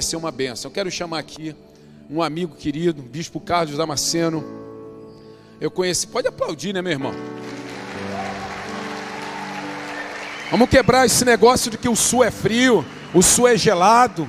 [0.00, 0.70] vai ser uma benção.
[0.70, 1.54] Eu quero chamar aqui
[2.08, 4.42] um amigo querido, Bispo Carlos Damasceno.
[5.60, 7.12] Eu conheci, pode aplaudir, né, meu irmão?
[10.50, 12.82] Vamos quebrar esse negócio de que o sul é frio,
[13.14, 14.28] o sul é gelado,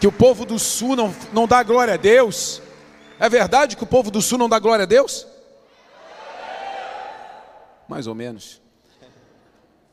[0.00, 2.62] que o povo do sul não, não dá glória a Deus.
[3.18, 5.26] É verdade que o povo do sul não dá glória a Deus?
[7.86, 8.59] Mais ou menos.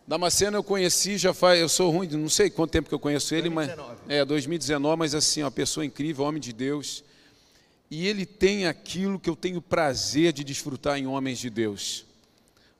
[0.07, 3.35] Damasceno eu conheci já faz, eu sou ruim, não sei quanto tempo que eu conheço
[3.35, 3.97] ele, 2019.
[4.05, 7.03] mas é 2019, mas assim, uma pessoa incrível, homem de Deus.
[7.91, 12.07] E ele tem aquilo que eu tenho prazer de desfrutar em homens de Deus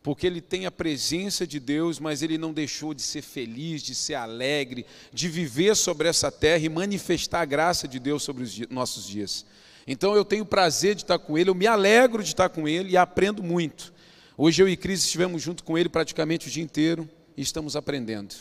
[0.08, 3.94] porque ele tem a presença de Deus, mas ele não deixou de ser feliz, de
[3.94, 8.58] ser alegre, de viver sobre essa terra e manifestar a graça de Deus sobre os
[8.70, 9.46] nossos dias.
[9.86, 12.92] Então eu tenho prazer de estar com ele, eu me alegro de estar com ele
[12.92, 13.94] e aprendo muito.
[14.38, 18.36] Hoje eu e Cris estivemos junto com ele praticamente o dia inteiro e estamos aprendendo.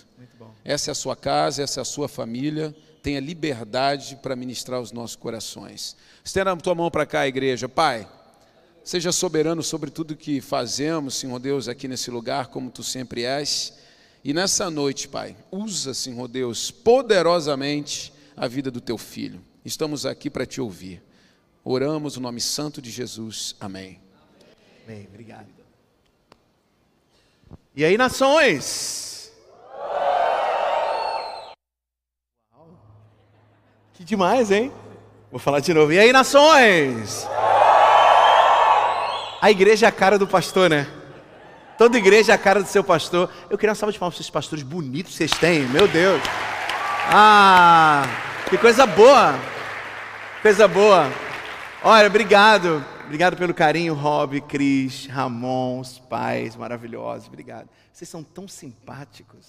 [0.64, 2.75] Essa é a sua casa, essa é a sua família.
[3.02, 5.97] Tenha liberdade para ministrar os nossos corações.
[6.25, 7.69] Estenda a tua mão para cá, igreja.
[7.69, 8.08] Pai,
[8.86, 13.77] Seja soberano sobre tudo que fazemos, Senhor Deus, aqui nesse lugar, como tu sempre és.
[14.22, 19.42] E nessa noite, Pai, usa, Senhor Deus, poderosamente a vida do teu filho.
[19.64, 21.02] Estamos aqui para te ouvir.
[21.64, 23.56] Oramos no nome santo de Jesus.
[23.58, 24.00] Amém.
[24.86, 25.08] Amém.
[25.08, 25.55] Obrigado.
[27.77, 29.30] E aí, nações?
[33.92, 34.72] Que demais, hein?
[35.30, 35.92] Vou falar de novo.
[35.92, 37.28] E aí, nações?
[39.42, 40.86] A igreja é a cara do pastor, né?
[41.77, 43.28] Toda igreja é a cara do seu pastor.
[43.50, 46.22] Eu queria uma salva de palmas para esses pastores bonitos que vocês têm, meu Deus.
[47.12, 48.05] Ah,
[48.48, 49.38] que coisa boa.
[50.40, 51.12] Coisa boa.
[51.84, 52.83] Olha, obrigado.
[53.06, 57.28] Obrigado pelo carinho, Rob, Cris, Ramon, os pais maravilhosos.
[57.28, 57.68] Obrigado.
[57.92, 59.46] Vocês são tão simpáticos.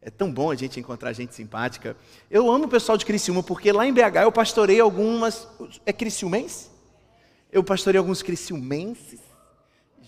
[0.00, 1.94] É tão bom a gente encontrar gente simpática.
[2.30, 5.46] Eu amo o pessoal de Criciúma, porque lá em BH eu pastorei algumas.
[5.84, 6.70] É Criciumense?
[7.52, 9.20] Eu pastorei alguns criciumenses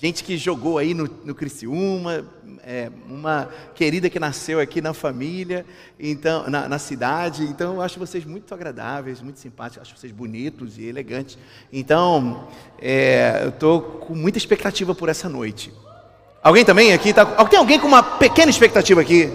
[0.01, 2.25] gente que jogou aí no, no Criciúma,
[2.63, 5.65] é, uma querida que nasceu aqui na família,
[5.99, 7.45] então na, na, cidade.
[7.45, 11.39] Então eu acho vocês muito agradáveis, muito simpáticos, acho vocês bonitos e elegantes.
[11.73, 12.49] Então
[12.81, 15.73] é, eu estou com muita expectativa por essa noite.
[16.43, 17.13] Alguém também aqui?
[17.13, 19.31] Tá, tem alguém com uma pequena expectativa aqui?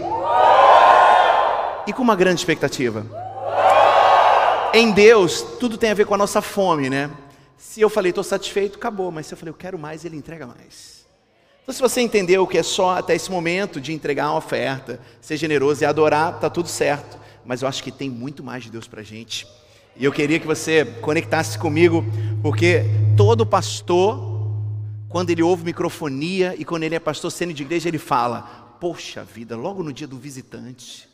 [1.87, 3.05] E com uma grande expectativa?
[4.73, 7.09] Em Deus, tudo tem a ver com a nossa fome, né?
[7.61, 9.11] Se eu falei, estou satisfeito, acabou.
[9.11, 11.05] Mas se eu falei, eu quero mais, ele entrega mais.
[11.61, 15.37] Então, se você entendeu que é só até esse momento de entregar uma oferta, ser
[15.37, 17.19] generoso e adorar, está tudo certo.
[17.45, 19.47] Mas eu acho que tem muito mais de Deus para a gente.
[19.95, 22.03] E eu queria que você conectasse comigo,
[22.41, 22.83] porque
[23.15, 24.19] todo pastor,
[25.07, 29.23] quando ele ouve microfonia e quando ele é pastor sendo de igreja, ele fala: Poxa
[29.23, 31.07] vida, logo no dia do visitante.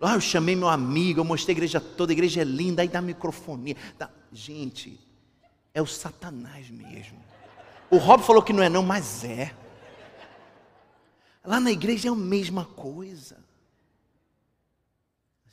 [0.00, 2.88] Ah, eu chamei meu amigo, eu mostrei a igreja toda, a igreja é linda, aí
[2.88, 3.76] dá microfonia.
[3.98, 4.08] Dá...
[4.32, 4.98] Gente,
[5.74, 7.22] é o Satanás mesmo.
[7.90, 9.54] O Rob falou que não é não, mas é.
[11.44, 13.38] Lá na igreja é a mesma coisa.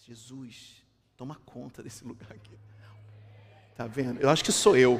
[0.05, 0.83] Jesus,
[1.15, 2.57] toma conta desse lugar aqui.
[3.75, 4.19] Tá vendo?
[4.19, 4.99] Eu acho que sou eu.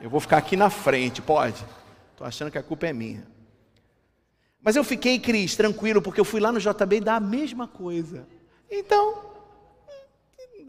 [0.00, 1.64] Eu vou ficar aqui na frente, pode?
[2.10, 3.26] Estou achando que a culpa é minha.
[4.60, 7.66] Mas eu fiquei, Cris, tranquilo, porque eu fui lá no JB e dá a mesma
[7.66, 8.26] coisa.
[8.70, 9.30] Então,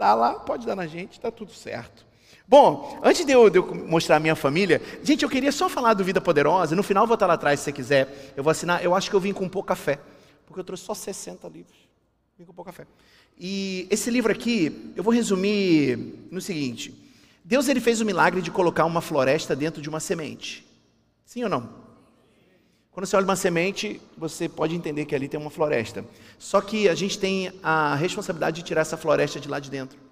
[0.01, 2.10] dá lá, pode dar na gente, está tudo certo.
[2.51, 5.93] Bom, antes de eu, de eu, mostrar a minha família, gente, eu queria só falar
[5.93, 6.75] do Vida Poderosa.
[6.75, 8.33] No final vou estar lá atrás se você quiser.
[8.35, 8.83] Eu vou assinar.
[8.83, 10.01] Eu acho que eu vim com pouca fé,
[10.45, 11.77] porque eu trouxe só 60 livros.
[12.37, 12.85] Vim com pouca fé.
[13.39, 16.93] E esse livro aqui, eu vou resumir no seguinte:
[17.41, 20.67] Deus ele fez o milagre de colocar uma floresta dentro de uma semente.
[21.23, 21.69] Sim ou não?
[22.91, 26.03] Quando você olha uma semente, você pode entender que ali tem uma floresta.
[26.37, 30.10] Só que a gente tem a responsabilidade de tirar essa floresta de lá de dentro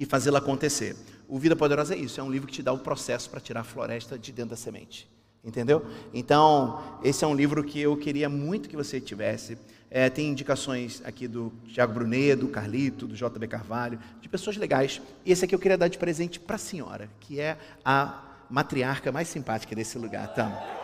[0.00, 0.96] e fazê-la acontecer.
[1.28, 3.60] O Vida Poderosa é isso, é um livro que te dá o processo para tirar
[3.60, 5.06] a floresta de dentro da semente.
[5.44, 5.84] Entendeu?
[6.12, 9.56] Então, esse é um livro que eu queria muito que você tivesse.
[9.90, 15.00] É, tem indicações aqui do Tiago Brunet, do Carlito, do JB Carvalho, de pessoas legais.
[15.24, 19.12] E esse aqui eu queria dar de presente para a senhora, que é a matriarca
[19.12, 20.34] mais simpática desse lugar.
[20.34, 20.79] Tamo.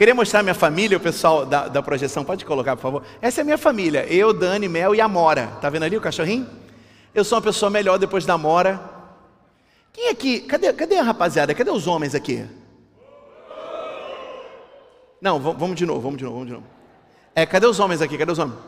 [0.00, 3.02] Queria mostrar minha família, o pessoal da, da projeção, pode colocar, por favor.
[3.20, 5.48] Essa é minha família, eu, Dani, Mel e Amora.
[5.60, 6.48] Tá vendo ali o cachorrinho?
[7.14, 8.80] Eu sou uma pessoa melhor depois da Amora.
[9.92, 10.40] Quem aqui?
[10.40, 11.54] Cadê, cadê a rapaziada?
[11.54, 12.46] Cadê os homens aqui?
[15.20, 16.66] Não, vamos de novo, vamos de novo, vamos de novo.
[17.34, 18.16] É, cadê os homens aqui?
[18.16, 18.58] Cadê os homens?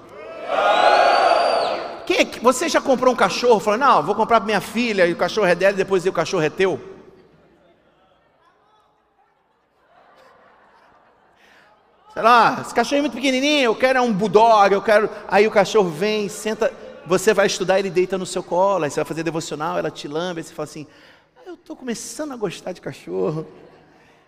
[2.05, 3.59] Quem é, você já comprou um cachorro?
[3.59, 6.13] Falou, não, vou comprar para minha filha e o cachorro é dela e depois o
[6.13, 6.79] cachorro é teu?
[12.23, 15.11] Fala, ah, esse cachorro é muito pequenininho, eu quero um bulldog, eu quero.
[15.27, 16.73] Aí o cachorro vem, senta,
[17.05, 20.07] você vai estudar, ele deita no seu colo, aí você vai fazer devocional, ela te
[20.07, 20.87] lambe, aí você fala assim:
[21.37, 23.45] ah, eu estou começando a gostar de cachorro.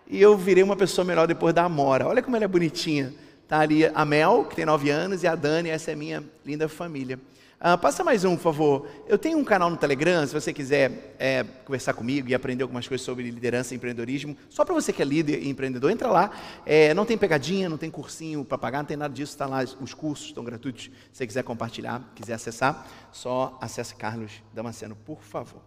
[0.09, 2.05] E eu virei uma pessoa melhor depois da Amora.
[2.05, 3.13] Olha como ela é bonitinha.
[3.47, 6.67] Tá ali a Mel, que tem nove anos, e a Dani, essa é minha linda
[6.67, 7.17] família.
[7.57, 8.87] Ah, passa mais um, por favor.
[9.07, 12.85] Eu tenho um canal no Telegram, se você quiser é, conversar comigo e aprender algumas
[12.85, 14.35] coisas sobre liderança e empreendedorismo.
[14.49, 16.31] Só para você que é líder e empreendedor, entra lá.
[16.65, 19.31] É, não tem pegadinha, não tem cursinho para pagar, não tem nada disso.
[19.31, 20.83] Está lá, os cursos estão gratuitos.
[20.83, 25.61] Se você quiser compartilhar, quiser acessar, só acesse Carlos Damasceno, por favor.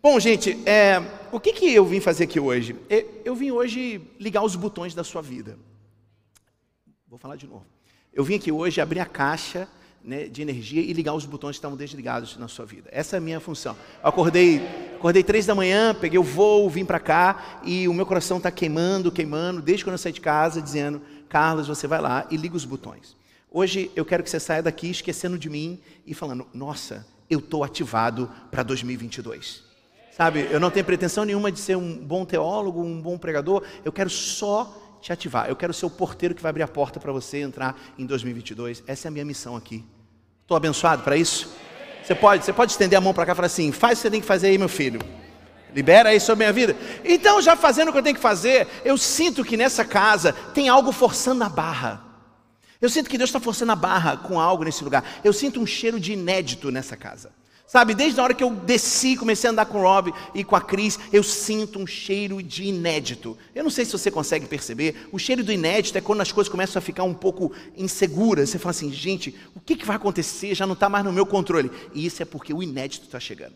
[0.00, 2.76] Bom, gente, é, o que, que eu vim fazer aqui hoje?
[3.24, 5.58] Eu vim hoje ligar os botões da sua vida.
[7.08, 7.66] Vou falar de novo.
[8.14, 9.68] Eu vim aqui hoje abrir a caixa
[10.04, 12.88] né, de energia e ligar os botões que estavam desligados na sua vida.
[12.92, 13.76] Essa é a minha função.
[14.02, 14.60] Eu acordei,
[14.94, 18.50] acordei três da manhã, peguei o voo, vim para cá e o meu coração está
[18.50, 22.56] queimando, queimando, desde quando eu saí de casa, dizendo: Carlos, você vai lá e liga
[22.56, 23.16] os botões.
[23.50, 27.64] Hoje eu quero que você saia daqui esquecendo de mim e falando: Nossa, eu estou
[27.64, 29.68] ativado para 2022.
[30.16, 33.92] Sabe, eu não tenho pretensão nenhuma de ser um bom teólogo, um bom pregador, eu
[33.92, 35.48] quero só te ativar.
[35.48, 38.82] Eu quero ser o porteiro que vai abrir a porta para você entrar em 2022.
[38.86, 39.84] Essa é a minha missão aqui.
[40.42, 41.52] Estou abençoado para isso?
[42.02, 44.02] Você pode, você pode estender a mão para cá e falar assim: faz o que
[44.02, 45.00] você tem que fazer aí, meu filho.
[45.74, 46.76] Libera aí sobre a minha vida.
[47.04, 50.68] Então, já fazendo o que eu tenho que fazer, eu sinto que nessa casa tem
[50.68, 52.02] algo forçando a barra.
[52.80, 55.04] Eu sinto que Deus está forçando a barra com algo nesse lugar.
[55.22, 57.30] Eu sinto um cheiro de inédito nessa casa.
[57.68, 60.56] Sabe, desde a hora que eu desci, comecei a andar com o Rob e com
[60.56, 63.36] a Cris, eu sinto um cheiro de inédito.
[63.54, 66.50] Eu não sei se você consegue perceber, o cheiro do inédito é quando as coisas
[66.50, 68.48] começam a ficar um pouco inseguras.
[68.48, 70.54] Você fala assim, gente, o que, que vai acontecer?
[70.54, 71.70] Já não está mais no meu controle.
[71.92, 73.52] E isso é porque o inédito está chegando.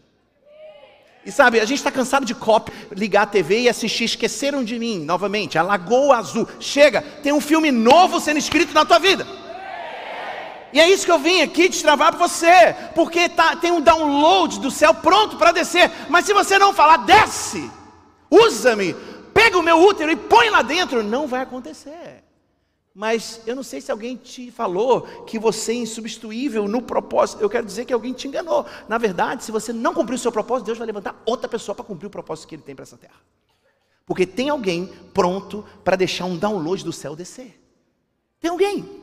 [1.24, 4.78] E sabe, a gente está cansado de cop, ligar a TV e assistir Esqueceram de
[4.78, 6.46] Mim, novamente, a Lagoa Azul.
[6.60, 9.26] Chega, tem um filme novo sendo escrito na tua vida.
[10.72, 14.58] E é isso que eu vim aqui destravar para você, porque tá, tem um download
[14.58, 15.90] do céu pronto para descer.
[16.08, 17.70] Mas se você não falar, desce,
[18.30, 18.94] usa-me,
[19.34, 22.24] pega o meu útero e põe lá dentro, não vai acontecer.
[22.94, 27.42] Mas eu não sei se alguém te falou que você é insubstituível no propósito.
[27.42, 28.66] Eu quero dizer que alguém te enganou.
[28.86, 31.84] Na verdade, se você não cumprir o seu propósito, Deus vai levantar outra pessoa para
[31.84, 33.20] cumprir o propósito que Ele tem para essa terra.
[34.04, 37.58] Porque tem alguém pronto para deixar um download do céu descer.
[38.38, 39.01] Tem alguém.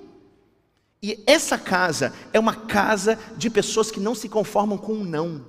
[1.02, 5.46] E essa casa é uma casa de pessoas que não se conformam com um não.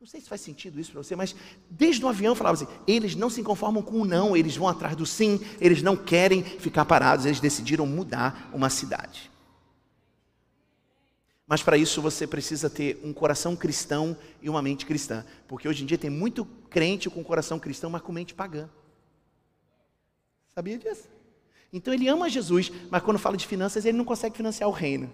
[0.00, 1.34] Não sei se faz sentido isso para você, mas
[1.70, 4.96] desde o avião falava assim: eles não se conformam com o não, eles vão atrás
[4.96, 9.30] do sim, eles não querem ficar parados, eles decidiram mudar uma cidade.
[11.46, 15.82] Mas para isso você precisa ter um coração cristão e uma mente cristã, porque hoje
[15.82, 18.68] em dia tem muito crente com coração cristão, mas com mente pagã.
[20.54, 21.11] Sabia disso?
[21.72, 25.10] Então ele ama Jesus, mas quando fala de finanças, ele não consegue financiar o reino.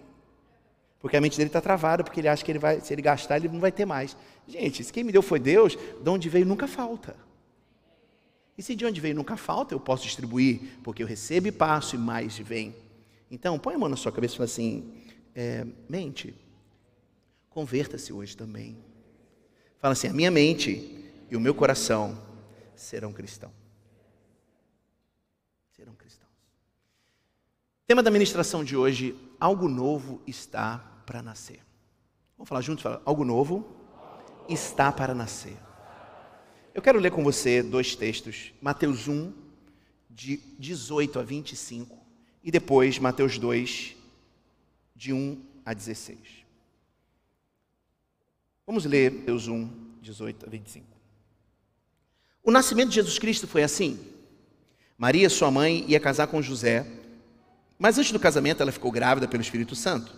[0.99, 3.37] Porque a mente dele está travada, porque ele acha que ele vai, se ele gastar,
[3.37, 4.17] ele não vai ter mais.
[4.47, 7.15] Gente, se quem me deu foi Deus, de onde veio nunca falta.
[8.57, 11.95] E se de onde veio nunca falta, eu posso distribuir, porque eu recebo e passo
[11.95, 12.75] e mais vem.
[13.31, 14.93] Então, põe a mão na sua cabeça e fala assim:
[15.37, 16.35] é, mente,
[17.49, 18.77] converta-se hoje também.
[19.79, 22.21] Fala assim: a minha mente e o meu coração
[22.75, 23.68] serão cristãos.
[27.89, 30.77] Tema da ministração de hoje: algo novo está
[31.07, 31.61] para nascer.
[32.37, 32.85] Vamos falar juntos?
[33.03, 33.67] Algo novo
[34.47, 35.57] está para nascer.
[36.75, 39.33] Eu quero ler com você dois textos, Mateus 1,
[40.11, 41.99] de 18 a 25,
[42.45, 43.97] e depois Mateus 2,
[44.95, 46.19] de 1 a 16.
[48.67, 49.71] Vamos ler Mateus 1,
[50.03, 50.87] 18 a 25.
[52.45, 53.99] O nascimento de Jesus Cristo foi assim.
[54.99, 56.98] Maria, sua mãe, ia casar com José
[57.79, 60.13] mas antes do casamento, ela ficou grávida pelo Espírito Santo.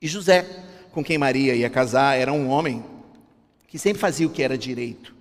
[0.00, 0.46] E José,
[0.92, 2.84] com quem Maria ia casar, era um homem
[3.66, 5.14] que sempre fazia o que era direito.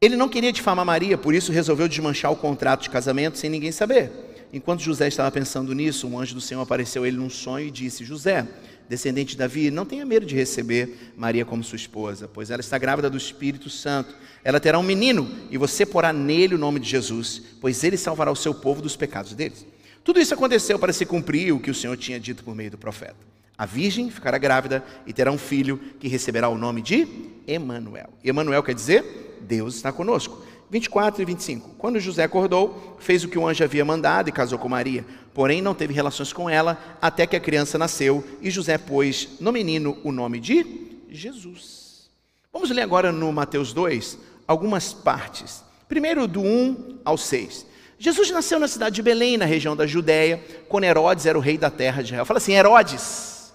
[0.00, 3.72] Ele não queria difamar Maria, por isso resolveu desmanchar o contrato de casamento sem ninguém
[3.72, 4.12] saber.
[4.52, 7.70] Enquanto José estava pensando nisso, um anjo do Senhor apareceu a ele num sonho e
[7.70, 8.46] disse: José,
[8.88, 12.78] descendente de Davi, não tenha medo de receber Maria como sua esposa, pois ela está
[12.78, 14.14] grávida do Espírito Santo.
[14.44, 18.30] Ela terá um menino e você porá nele o nome de Jesus, pois ele salvará
[18.30, 19.66] o seu povo dos pecados deles.
[20.08, 22.78] Tudo isso aconteceu para se cumprir o que o Senhor tinha dito por meio do
[22.78, 23.14] profeta.
[23.58, 27.06] A virgem ficará grávida e terá um filho que receberá o nome de
[27.46, 28.08] Emanuel.
[28.24, 30.42] Emanuel quer dizer Deus está conosco.
[30.70, 31.74] 24 e 25.
[31.76, 35.04] Quando José acordou, fez o que o anjo havia mandado e casou com Maria.
[35.34, 39.52] Porém, não teve relações com ela até que a criança nasceu e José pôs no
[39.52, 40.64] menino o nome de
[41.10, 42.08] Jesus.
[42.50, 45.62] Vamos ler agora no Mateus 2 algumas partes.
[45.86, 47.67] Primeiro, do 1 ao 6.
[47.98, 51.58] Jesus nasceu na cidade de Belém, na região da Judéia, quando Herodes era o rei
[51.58, 52.24] da terra de Israel.
[52.24, 53.52] Fala assim: Herodes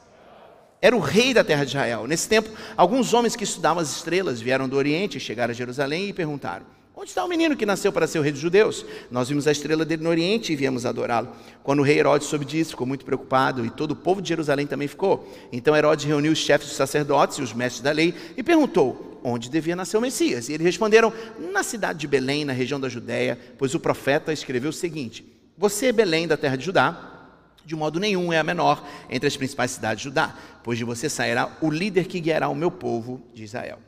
[0.82, 2.06] era o rei da terra de Israel.
[2.06, 6.14] Nesse tempo, alguns homens que estudavam as estrelas vieram do Oriente, chegaram a Jerusalém e
[6.14, 8.86] perguntaram: Onde está o menino que nasceu para ser o rei dos judeus?
[9.10, 11.30] Nós vimos a estrela dele no Oriente e viemos adorá-lo.
[11.64, 14.68] Quando o rei Herodes soube disso, ficou muito preocupado e todo o povo de Jerusalém
[14.68, 15.28] também ficou.
[15.52, 19.50] Então Herodes reuniu os chefes dos sacerdotes e os mestres da lei e perguntou onde
[19.50, 20.50] devia nascer o Messias.
[20.50, 21.12] E eles responderam:
[21.52, 25.26] na cidade de Belém, na região da Judéia, pois o profeta escreveu o seguinte:
[25.58, 27.32] Você, Belém, da terra de Judá,
[27.66, 31.10] de modo nenhum é a menor entre as principais cidades de Judá, pois de você
[31.10, 33.80] sairá o líder que guiará o meu povo de Israel.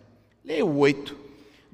[0.43, 1.24] Leia o 8.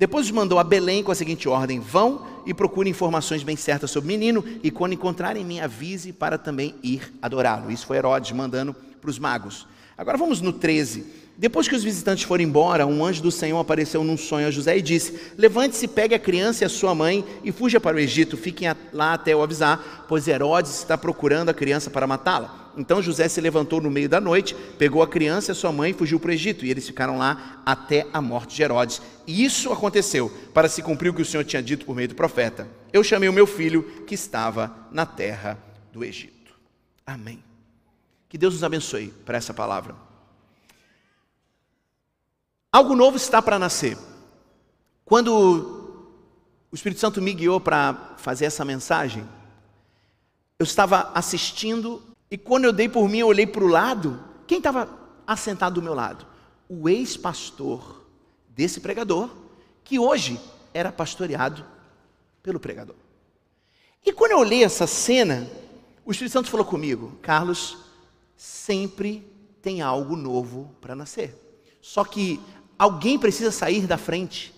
[0.01, 3.91] Depois os mandou a Belém com a seguinte ordem: Vão e procurem informações bem certas
[3.91, 7.72] sobre o menino, e quando encontrarem, me avise para também ir adorá-lo.
[7.72, 9.67] Isso foi Herodes mandando para os magos.
[9.96, 11.05] Agora vamos no 13.
[11.38, 14.75] Depois que os visitantes foram embora, um anjo do Senhor apareceu num sonho a José
[14.75, 18.36] e disse: Levante-se, pegue a criança e a sua mãe e fuja para o Egito.
[18.36, 22.61] Fiquem lá até eu avisar, pois Herodes está procurando a criança para matá-la.
[22.77, 25.91] Então José se levantou no meio da noite, pegou a criança e a sua mãe
[25.91, 26.65] e fugiu para o Egito.
[26.65, 29.01] E eles ficaram lá até a morte de Herodes.
[29.27, 32.15] E isso aconteceu para se cumprir o que o Senhor tinha dito por meio do
[32.15, 32.67] profeta.
[32.91, 35.57] Eu chamei o meu filho que estava na terra
[35.91, 36.53] do Egito.
[37.05, 37.43] Amém.
[38.27, 39.95] Que Deus nos abençoe para essa palavra.
[42.71, 43.97] Algo novo está para nascer.
[45.03, 45.91] Quando
[46.71, 49.27] o Espírito Santo me guiou para fazer essa mensagem,
[50.57, 52.01] eu estava assistindo
[52.31, 54.23] e quando eu dei por mim, eu olhei para o lado.
[54.47, 54.89] Quem estava
[55.27, 56.25] assentado do meu lado?
[56.69, 58.05] O ex-pastor
[58.47, 59.29] desse pregador,
[59.83, 60.39] que hoje
[60.73, 61.65] era pastoreado
[62.41, 62.95] pelo pregador.
[64.05, 65.45] E quando eu olhei essa cena,
[66.05, 67.77] o Espírito Santo falou comigo: Carlos,
[68.38, 69.27] sempre
[69.61, 71.35] tem algo novo para nascer.
[71.81, 72.39] Só que
[72.79, 74.53] alguém precisa sair da frente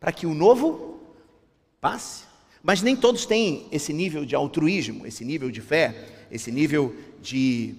[0.00, 1.00] para que o novo
[1.80, 2.24] passe.
[2.62, 7.74] Mas nem todos têm esse nível de altruísmo, esse nível de fé, esse nível de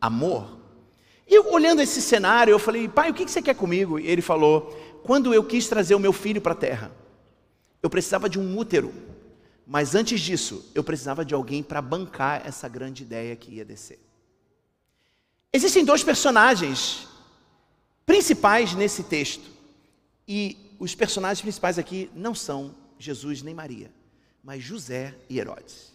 [0.00, 0.58] amor.
[1.26, 3.98] E eu, olhando esse cenário, eu falei, pai, o que você quer comigo?
[3.98, 6.92] E ele falou, quando eu quis trazer o meu filho para a terra,
[7.82, 8.94] eu precisava de um útero.
[9.66, 13.98] Mas antes disso, eu precisava de alguém para bancar essa grande ideia que ia descer.
[15.52, 17.08] Existem dois personagens
[18.04, 19.50] principais nesse texto.
[20.28, 23.90] E os personagens principais aqui não são Jesus nem Maria
[24.44, 25.93] mas José e Herodes.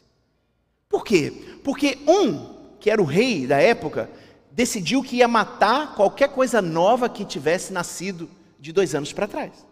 [0.89, 1.59] Por quê?
[1.63, 4.09] Porque um, que era o rei da época,
[4.51, 8.27] decidiu que ia matar qualquer coisa nova que tivesse nascido
[8.59, 9.65] de dois anos para trás.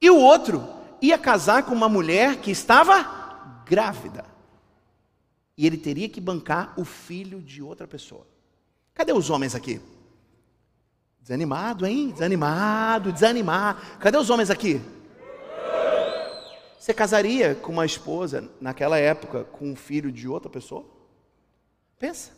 [0.00, 0.66] E o outro
[1.00, 4.24] ia casar com uma mulher que estava grávida.
[5.56, 8.26] E ele teria que bancar o filho de outra pessoa.
[8.92, 9.80] Cadê os homens aqui?
[11.20, 12.10] Desanimado, hein?
[12.10, 13.80] Desanimado, desanimado.
[13.98, 14.80] Cadê os homens aqui?
[16.78, 20.84] Você casaria com uma esposa naquela época com um filho de outra pessoa?
[21.98, 22.30] Pensa.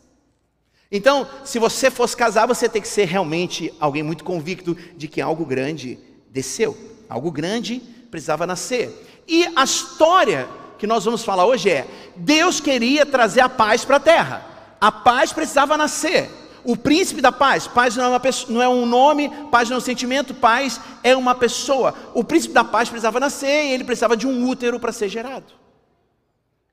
[0.91, 5.21] Então, se você fosse casar, você tem que ser realmente alguém muito convicto de que
[5.21, 6.75] algo grande desceu,
[7.07, 7.79] algo grande
[8.09, 8.91] precisava nascer.
[9.27, 13.97] E a história que nós vamos falar hoje é: Deus queria trazer a paz para
[13.97, 16.29] a terra, a paz precisava nascer.
[16.63, 19.77] O príncipe da paz, paz não é, pessoa, não é um nome, paz não é
[19.77, 21.93] um sentimento, paz é uma pessoa.
[22.13, 25.53] O príncipe da paz precisava nascer e ele precisava de um útero para ser gerado.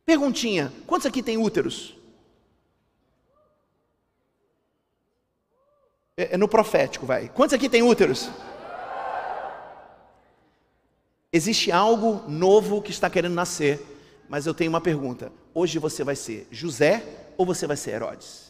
[0.05, 1.95] Perguntinha: quantos aqui tem úteros?
[6.17, 7.29] É, é no profético, vai.
[7.29, 8.29] Quantos aqui tem úteros?
[11.33, 13.85] Existe algo novo que está querendo nascer,
[14.29, 17.05] mas eu tenho uma pergunta: hoje você vai ser José
[17.37, 18.46] ou você vai ser Herodes?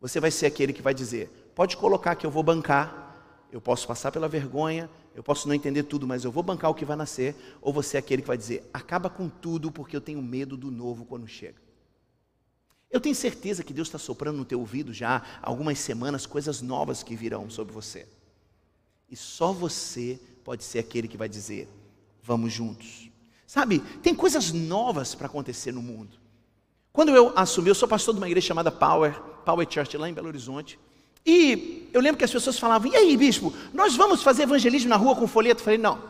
[0.00, 3.86] Você vai ser aquele que vai dizer: pode colocar que eu vou bancar, eu posso
[3.86, 6.96] passar pela vergonha, eu posso não entender tudo, mas eu vou bancar o que vai
[6.96, 7.34] nascer.
[7.60, 10.70] Ou você é aquele que vai dizer: acaba com tudo, porque eu tenho medo do
[10.70, 11.60] novo quando chega.
[12.90, 16.62] Eu tenho certeza que Deus está soprando no teu ouvido já há algumas semanas coisas
[16.62, 18.08] novas que virão sobre você.
[19.10, 21.68] E só você pode ser aquele que vai dizer:
[22.22, 23.10] vamos juntos.
[23.46, 26.17] Sabe, tem coisas novas para acontecer no mundo.
[26.98, 29.14] Quando eu assumi, eu sou pastor de uma igreja chamada Power,
[29.44, 30.80] Power Church, lá em Belo Horizonte.
[31.24, 34.96] E eu lembro que as pessoas falavam: e aí, bispo, nós vamos fazer evangelismo na
[34.96, 35.60] rua com folheto?
[35.60, 36.02] Eu falei: não,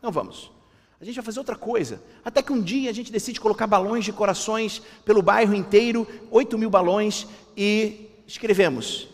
[0.00, 0.52] não vamos.
[1.00, 2.00] A gente vai fazer outra coisa.
[2.24, 6.56] Até que um dia a gente decide colocar balões de corações pelo bairro inteiro, 8
[6.56, 9.08] mil balões, e escrevemos: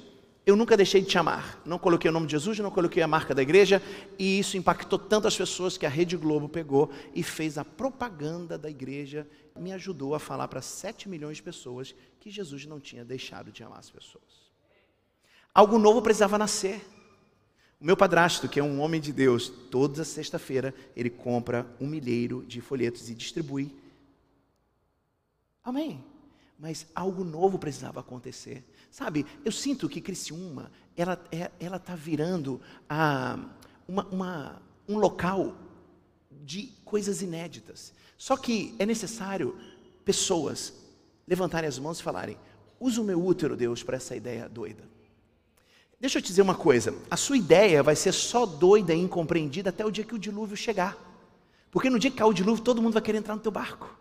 [0.47, 1.61] Eu nunca deixei de te amar.
[1.67, 3.83] Não coloquei o nome de Jesus, não coloquei a marca da igreja,
[4.17, 8.57] e isso impactou tanto as pessoas que a Rede Globo pegou e fez a propaganda
[8.57, 9.27] da igreja
[9.59, 13.63] me ajudou a falar para 7 milhões de pessoas que Jesus não tinha deixado de
[13.65, 14.47] amar as pessoas.
[15.53, 16.81] Algo novo precisava nascer.
[17.81, 22.45] O meu padrasto, que é um homem de Deus, toda sexta-feira ele compra um milheiro
[22.47, 23.75] de folhetos e distribui
[25.67, 26.05] Amém.
[26.57, 28.65] Mas algo novo precisava acontecer.
[28.97, 33.39] Sabe, eu sinto que Criciúma, ela é, ela está virando a,
[33.87, 35.55] uma, uma, um local
[36.31, 37.93] de coisas inéditas.
[38.17, 39.55] Só que é necessário
[40.03, 40.73] pessoas
[41.29, 42.39] levantarem as mãos e falarem:
[42.81, 44.89] usa o meu útero, Deus, para essa ideia doida.
[46.01, 49.69] Deixa eu te dizer uma coisa: a sua ideia vai ser só doida e incompreendida
[49.69, 50.97] até o dia que o dilúvio chegar.
[51.71, 53.95] Porque no dia que cair o dilúvio, todo mundo vai querer entrar no teu barco.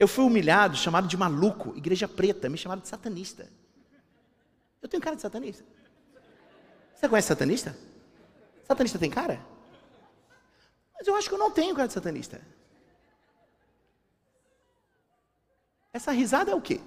[0.00, 3.52] Eu fui humilhado, chamado de maluco, igreja preta, me chamaram de satanista.
[4.80, 5.62] Eu tenho cara de satanista.
[6.94, 7.76] Você conhece satanista?
[8.64, 9.44] Satanista tem cara?
[10.94, 12.40] Mas eu acho que eu não tenho cara de satanista.
[15.92, 16.80] Essa risada é o quê?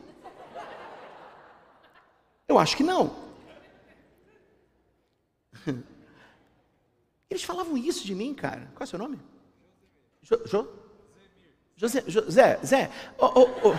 [2.47, 3.15] Eu acho que não.
[7.29, 8.71] Eles falavam isso de mim, cara.
[8.73, 9.19] Qual é o seu nome?
[10.23, 10.82] Jo, jo?
[11.75, 12.89] José, José, Zé.
[13.17, 13.75] Oh, oh, oh.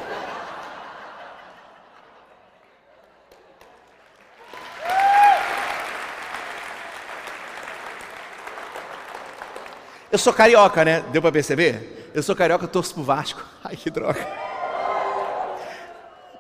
[10.10, 11.00] Eu sou carioca, né?
[11.12, 12.10] Deu para perceber?
[12.14, 13.44] Eu sou carioca, torço pro Vasco.
[13.64, 14.24] Ai, que droga.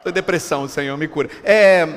[0.02, 1.30] Tô depressão, Senhor, me cura.
[1.42, 1.88] É,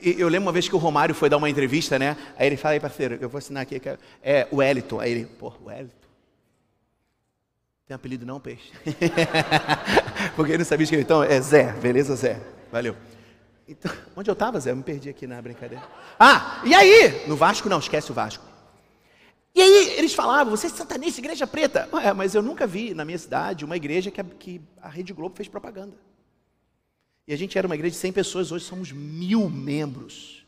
[0.00, 2.16] eu lembro uma vez que o Romário foi dar uma entrevista, né?
[2.36, 5.00] Aí ele fala, aí parceiro, eu vou assinar aqui, é, é o Wellington.
[5.00, 6.03] Aí ele, pô, Wellington.
[7.86, 8.72] Tem apelido não, peixe?
[10.34, 11.02] Porque ele não sabia escrever.
[11.02, 12.40] Então, é Zé, beleza, Zé?
[12.72, 12.96] Valeu.
[13.68, 14.70] Então, onde eu estava, Zé?
[14.70, 15.84] Eu me perdi aqui na brincadeira.
[16.18, 17.26] Ah, e aí?
[17.26, 18.44] No Vasco, não, esquece o Vasco.
[19.54, 21.88] E aí eles falavam, você é satanista, igreja preta.
[22.02, 25.12] É, mas eu nunca vi na minha cidade uma igreja que a, que a Rede
[25.12, 25.96] Globo fez propaganda.
[27.28, 30.43] E a gente era uma igreja de 100 pessoas, hoje somos mil membros.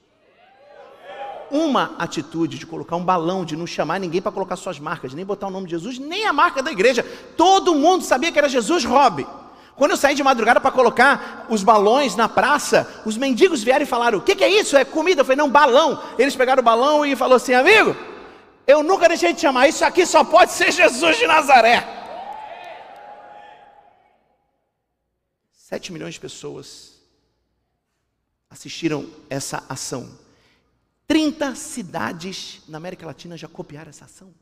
[1.50, 5.24] Uma atitude de colocar um balão, de não chamar ninguém para colocar suas marcas, nem
[5.24, 7.04] botar o nome de Jesus, nem a marca da igreja.
[7.36, 9.26] Todo mundo sabia que era Jesus Rob.
[9.76, 13.86] Quando eu saí de madrugada para colocar os balões na praça, os mendigos vieram e
[13.86, 14.76] falaram: O que, que, é isso?
[14.76, 15.20] É comida?
[15.20, 16.02] Eu falei: Não, balão.
[16.18, 17.94] Eles pegaram o balão e falaram assim: Amigo,
[18.66, 21.86] eu nunca deixei de chamar, isso aqui só pode ser Jesus de Nazaré.
[25.52, 26.96] Sete milhões de pessoas
[28.48, 30.08] assistiram essa ação.
[31.06, 34.34] 30 cidades na América Latina já copiaram essa ação.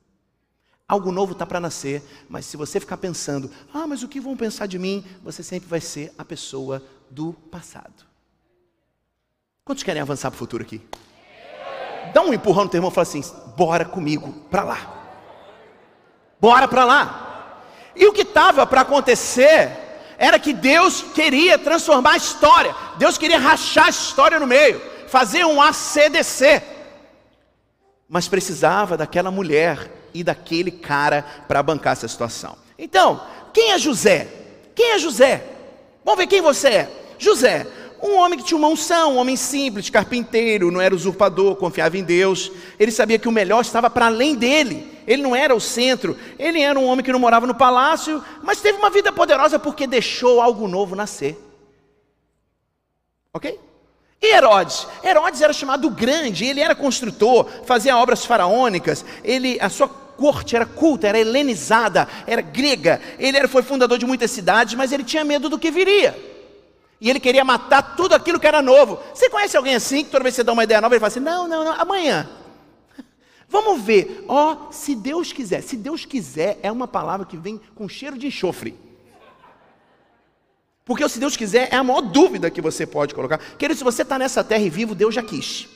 [0.86, 4.36] Algo novo está para nascer, mas se você ficar pensando, ah, mas o que vão
[4.36, 5.04] pensar de mim?
[5.22, 8.04] Você sempre vai ser a pessoa do passado.
[9.64, 10.80] Quantos querem avançar para o futuro aqui?
[12.12, 13.22] Dá um empurrão no teu irmão e fala assim:
[13.56, 15.04] bora comigo para lá.
[16.38, 17.62] Bora para lá.
[17.96, 19.84] E o que estava para acontecer
[20.18, 22.74] era que Deus queria transformar a história.
[22.98, 26.62] Deus queria rachar a história no meio, fazer um ACDC.
[28.08, 32.56] Mas precisava daquela mulher e daquele cara para bancar essa situação.
[32.78, 33.20] Então,
[33.52, 34.28] quem é José?
[34.74, 35.44] Quem é José?
[36.04, 36.90] Vamos ver quem você é.
[37.18, 37.66] José,
[38.02, 42.04] um homem que tinha uma unção, um homem simples, carpinteiro, não era usurpador, confiava em
[42.04, 42.52] Deus.
[42.78, 44.92] Ele sabia que o melhor estava para além dele.
[45.06, 46.16] Ele não era o centro.
[46.38, 49.86] Ele era um homem que não morava no palácio, mas teve uma vida poderosa porque
[49.86, 51.38] deixou algo novo nascer.
[53.32, 53.58] Ok?
[54.24, 54.86] E Herodes?
[55.04, 60.64] Herodes era chamado grande, ele era construtor, fazia obras faraônicas, ele, a sua corte era
[60.64, 65.22] culta, era helenizada, era grega, ele era, foi fundador de muitas cidades, mas ele tinha
[65.26, 66.16] medo do que viria.
[66.98, 68.98] E ele queria matar tudo aquilo que era novo.
[69.12, 71.08] Você conhece alguém assim, que toda vez que você dá uma ideia nova, ele fala
[71.08, 72.26] assim: não, não, não, amanhã.
[73.46, 74.24] Vamos ver.
[74.26, 75.62] Ó, oh, se Deus quiser.
[75.62, 78.74] Se Deus quiser é uma palavra que vem com cheiro de enxofre.
[80.84, 83.38] Porque se Deus quiser é a maior dúvida que você pode colocar.
[83.56, 85.66] Querido, se você está nessa terra e vivo, Deus já quis.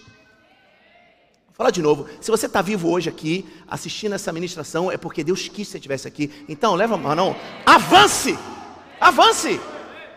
[1.47, 2.07] Vou falar de novo.
[2.21, 5.79] Se você está vivo hoje aqui, assistindo essa ministração, é porque Deus quis que você
[5.79, 6.45] estivesse aqui.
[6.49, 7.35] Então, leva a mão.
[7.65, 8.39] Avance!
[9.01, 9.59] Avance!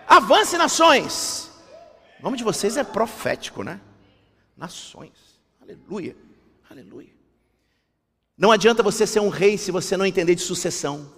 [0.08, 1.50] Avance nações.
[2.20, 3.80] O nome de vocês é profético, né?
[4.58, 5.40] Nações.
[5.62, 6.16] Aleluia.
[6.70, 7.10] Aleluia.
[8.38, 11.10] Não adianta você ser um rei se você não entender de sucessão.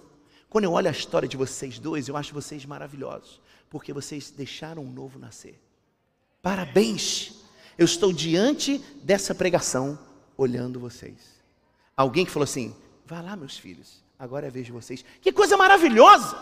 [0.48, 3.40] Quando eu olho a história de vocês dois, eu acho vocês maravilhosos,
[3.74, 5.60] porque vocês deixaram um novo nascer.
[6.40, 7.32] Parabéns!
[7.76, 9.98] Eu estou diante dessa pregação,
[10.36, 11.16] olhando vocês.
[11.96, 12.72] Alguém que falou assim:
[13.04, 15.04] vá lá, meus filhos, agora é vez de vocês.
[15.20, 16.38] Que coisa maravilhosa!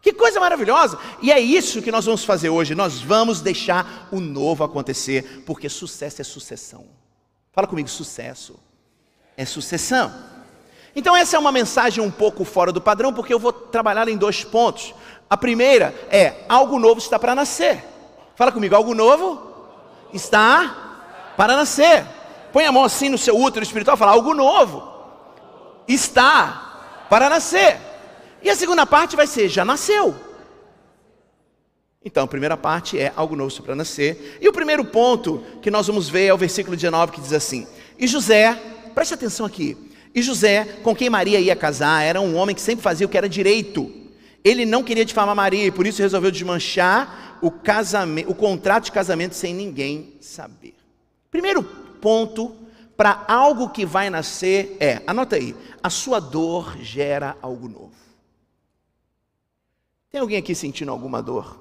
[0.00, 0.96] Que coisa maravilhosa!
[1.20, 2.72] E é isso que nós vamos fazer hoje.
[2.72, 6.86] Nós vamos deixar o novo acontecer, porque sucesso é sucessão.
[7.52, 8.60] Fala comigo, sucesso
[9.36, 10.14] é sucessão.
[10.96, 14.16] Então, essa é uma mensagem um pouco fora do padrão, porque eu vou trabalhar em
[14.16, 14.94] dois pontos.
[15.28, 17.84] A primeira é: algo novo está para nascer.
[18.34, 19.40] Fala comigo, algo novo
[20.12, 22.04] está para nascer.
[22.52, 24.82] Põe a mão assim no seu útero espiritual e fala: algo novo
[25.88, 27.78] está para nascer.
[28.42, 30.14] E a segunda parte vai ser: já nasceu.
[32.04, 34.38] Então, a primeira parte é algo novo para nascer.
[34.40, 37.66] E o primeiro ponto que nós vamos ver é o versículo 19 que diz assim:
[37.98, 38.60] E José,
[38.94, 39.76] preste atenção aqui.
[40.14, 43.16] E José, com quem Maria ia casar, era um homem que sempre fazia o que
[43.16, 44.03] era direito.
[44.44, 48.92] Ele não queria difamar Maria e por isso resolveu desmanchar o, casamento, o contrato de
[48.92, 50.74] casamento sem ninguém saber.
[51.30, 52.54] Primeiro ponto
[52.94, 57.94] para algo que vai nascer é, anota aí, a sua dor gera algo novo.
[60.10, 61.60] Tem alguém aqui sentindo alguma dor?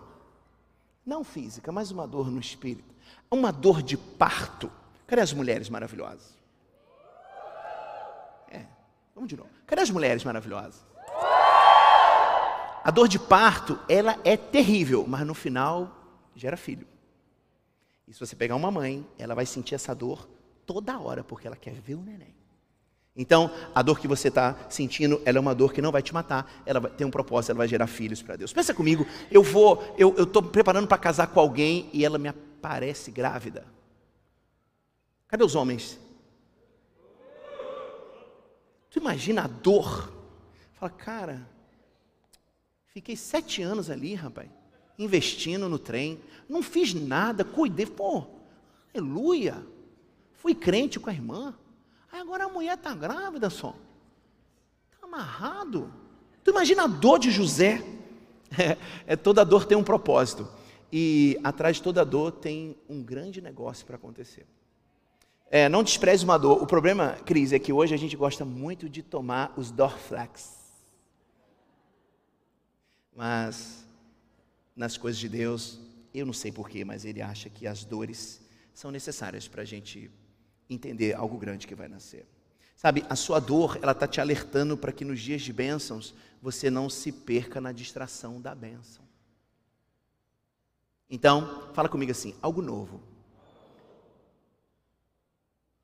[1.06, 2.94] Não física, mas uma dor no espírito.
[3.32, 4.70] Uma dor de parto.
[5.08, 6.38] Cadê as mulheres maravilhosas?
[8.52, 8.62] É,
[9.16, 9.50] vamos de novo.
[9.66, 10.93] Cadê as mulheres maravilhosas?
[12.84, 16.86] A dor de parto, ela é terrível, mas no final gera filho.
[18.08, 20.28] E se você pegar uma mãe, ela vai sentir essa dor
[20.66, 22.36] toda hora, porque ela quer ver o neném.
[23.16, 26.14] Então, a dor que você está sentindo, ela é uma dor que não vai te
[26.14, 28.52] matar, ela tem um propósito, ela vai gerar filhos para Deus.
[28.52, 33.12] Pensa comigo, eu vou, eu estou preparando para casar com alguém e ela me aparece
[33.12, 33.66] grávida.
[35.28, 36.00] Cadê os homens?
[38.90, 40.12] Tu imagina a dor?
[40.74, 41.53] Fala, cara,
[42.94, 44.48] fiquei sete anos ali, rapaz,
[45.00, 48.28] investindo no trem, não fiz nada, cuidei, pô,
[48.94, 49.66] aleluia,
[50.34, 51.56] fui crente com a irmã.
[52.12, 53.76] Aí agora a mulher está grávida só.
[54.92, 55.92] Está amarrado.
[56.44, 57.84] Tu imagina a dor de José.
[58.56, 58.78] É,
[59.08, 60.48] é, toda dor tem um propósito.
[60.92, 64.46] E atrás de toda dor tem um grande negócio para acontecer.
[65.50, 66.62] É, não despreze uma dor.
[66.62, 70.63] O problema, Cris, é que hoje a gente gosta muito de tomar os Dorflex.
[73.16, 73.86] Mas
[74.76, 75.80] nas coisas de Deus,
[76.14, 78.42] eu não sei porquê, mas ele acha que as dores
[78.74, 80.10] são necessárias para a gente
[80.70, 82.28] entender algo grande que vai nascer.
[82.76, 86.70] Sabe, a sua dor, ela está te alertando para que nos dias de bênçãos você
[86.70, 89.04] não se perca na distração da bênção.
[91.10, 93.02] Então, fala comigo assim: algo novo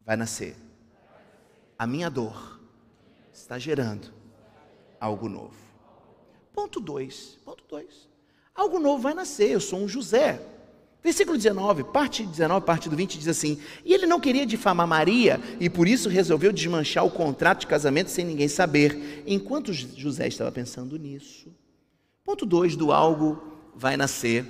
[0.01, 0.55] vai nascer.
[1.77, 2.59] A minha dor
[3.31, 4.11] está gerando
[4.99, 5.68] algo novo.
[6.53, 7.37] Ponto 2.
[7.45, 7.85] Ponto 2.
[8.55, 9.51] Algo novo vai nascer.
[9.51, 10.41] Eu sou um José.
[11.01, 15.39] Versículo 19, parte 19, parte do 20 diz assim: E ele não queria difamar Maria
[15.59, 19.23] e por isso resolveu desmanchar o contrato de casamento sem ninguém saber.
[19.25, 21.47] Enquanto José estava pensando nisso,
[22.23, 23.41] ponto 2 do algo
[23.73, 24.45] vai nascer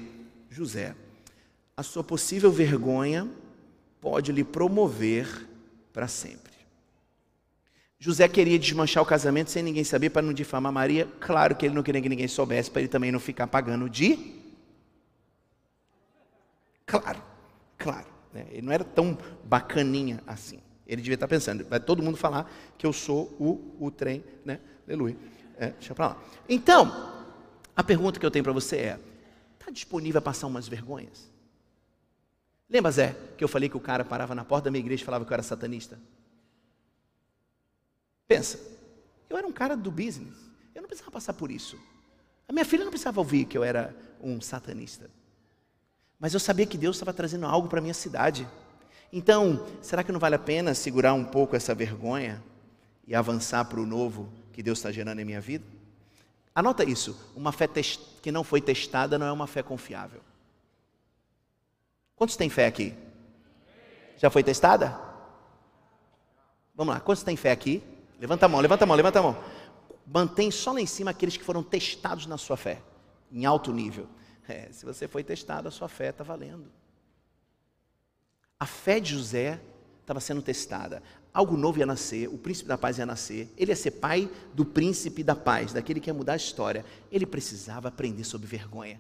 [0.50, 0.96] José.
[1.78, 3.30] A sua possível vergonha
[4.02, 5.48] pode lhe promover
[5.94, 6.49] para sempre.
[8.00, 11.06] José queria desmanchar o casamento sem ninguém saber para não difamar Maria.
[11.20, 14.40] Claro que ele não queria que ninguém soubesse para ele também não ficar pagando de
[16.90, 17.22] Claro,
[17.78, 18.08] claro.
[18.34, 18.48] Né?
[18.50, 20.60] Ele não era tão bacaninha assim.
[20.88, 24.60] Ele devia estar pensando, vai todo mundo falar que eu sou o, o trem, né?
[24.88, 25.16] Aleluia.
[25.56, 26.24] É, deixa para lá.
[26.48, 27.22] Então,
[27.76, 29.00] a pergunta que eu tenho para você é:
[29.60, 31.30] está disponível a passar umas vergonhas?
[32.68, 35.06] Lembra, Zé, que eu falei que o cara parava na porta da minha igreja e
[35.06, 36.00] falava que eu era satanista?
[38.30, 38.60] Pensa,
[39.28, 40.38] eu era um cara do business,
[40.76, 41.80] eu não precisava passar por isso.
[42.48, 45.10] A minha filha não precisava ouvir que eu era um satanista.
[46.20, 48.48] Mas eu sabia que Deus estava trazendo algo para a minha cidade.
[49.12, 52.40] Então, será que não vale a pena segurar um pouco essa vergonha
[53.08, 55.66] e avançar para o novo que Deus está gerando em minha vida?
[56.54, 57.68] Anota isso: uma fé
[58.22, 60.22] que não foi testada não é uma fé confiável.
[62.16, 62.94] Quantos têm fé aqui?
[64.18, 65.00] Já foi testada?
[66.76, 67.82] Vamos lá, quantos têm fé aqui?
[68.20, 69.44] Levanta a mão, levanta a mão, levanta a mão.
[70.06, 72.82] Mantém só lá em cima aqueles que foram testados na sua fé,
[73.32, 74.08] em alto nível.
[74.48, 76.66] É, se você foi testado, a sua fé está valendo.
[78.60, 79.62] A fé de José
[80.02, 81.02] estava sendo testada.
[81.32, 83.54] Algo novo ia nascer, o príncipe da paz ia nascer.
[83.56, 86.84] Ele ia ser pai do príncipe da paz, daquele que ia mudar a história.
[87.12, 89.00] Ele precisava aprender sobre vergonha.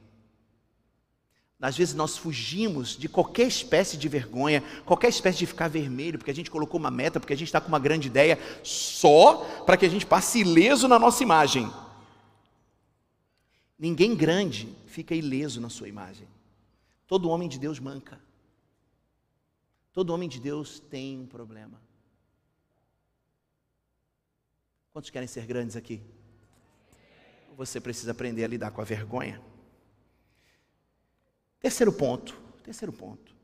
[1.62, 6.32] Às vezes nós fugimos de qualquer espécie de vergonha, qualquer espécie de ficar vermelho, porque
[6.32, 9.76] a gente colocou uma meta, porque a gente está com uma grande ideia, só para
[9.76, 11.70] que a gente passe ileso na nossa imagem.
[13.78, 16.28] Ninguém grande fica ileso na sua imagem.
[17.06, 18.22] Todo homem de Deus manca.
[19.92, 21.82] Todo homem de Deus tem um problema.
[24.94, 26.02] Quantos querem ser grandes aqui?
[27.58, 29.42] Você precisa aprender a lidar com a vergonha.
[31.60, 33.36] Terceiro ponto, terceiro ponto.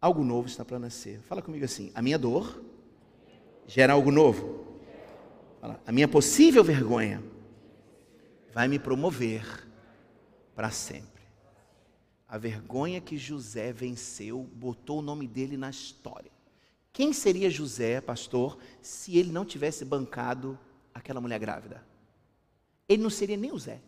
[0.00, 1.20] Algo novo está para nascer.
[1.22, 2.62] Fala comigo assim: a minha dor
[3.66, 4.78] gera algo novo.
[5.60, 7.22] Fala, a minha possível vergonha
[8.52, 9.66] vai me promover
[10.54, 11.22] para sempre.
[12.28, 16.30] A vergonha que José venceu botou o nome dele na história.
[16.92, 20.58] Quem seria José, pastor, se ele não tivesse bancado
[20.92, 21.88] aquela mulher grávida?
[22.88, 23.80] ele não seria nem o Zé.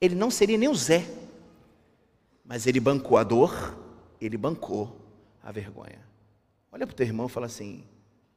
[0.00, 1.06] Ele não seria nem o Zé.
[2.44, 3.76] Mas ele bancou a dor,
[4.20, 4.96] ele bancou
[5.42, 6.00] a vergonha.
[6.72, 7.84] Olha para o teu irmão e fala assim: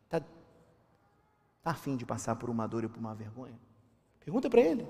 [0.06, 3.58] está tá afim de passar por uma dor e por uma vergonha?
[4.24, 4.88] Pergunta para ele.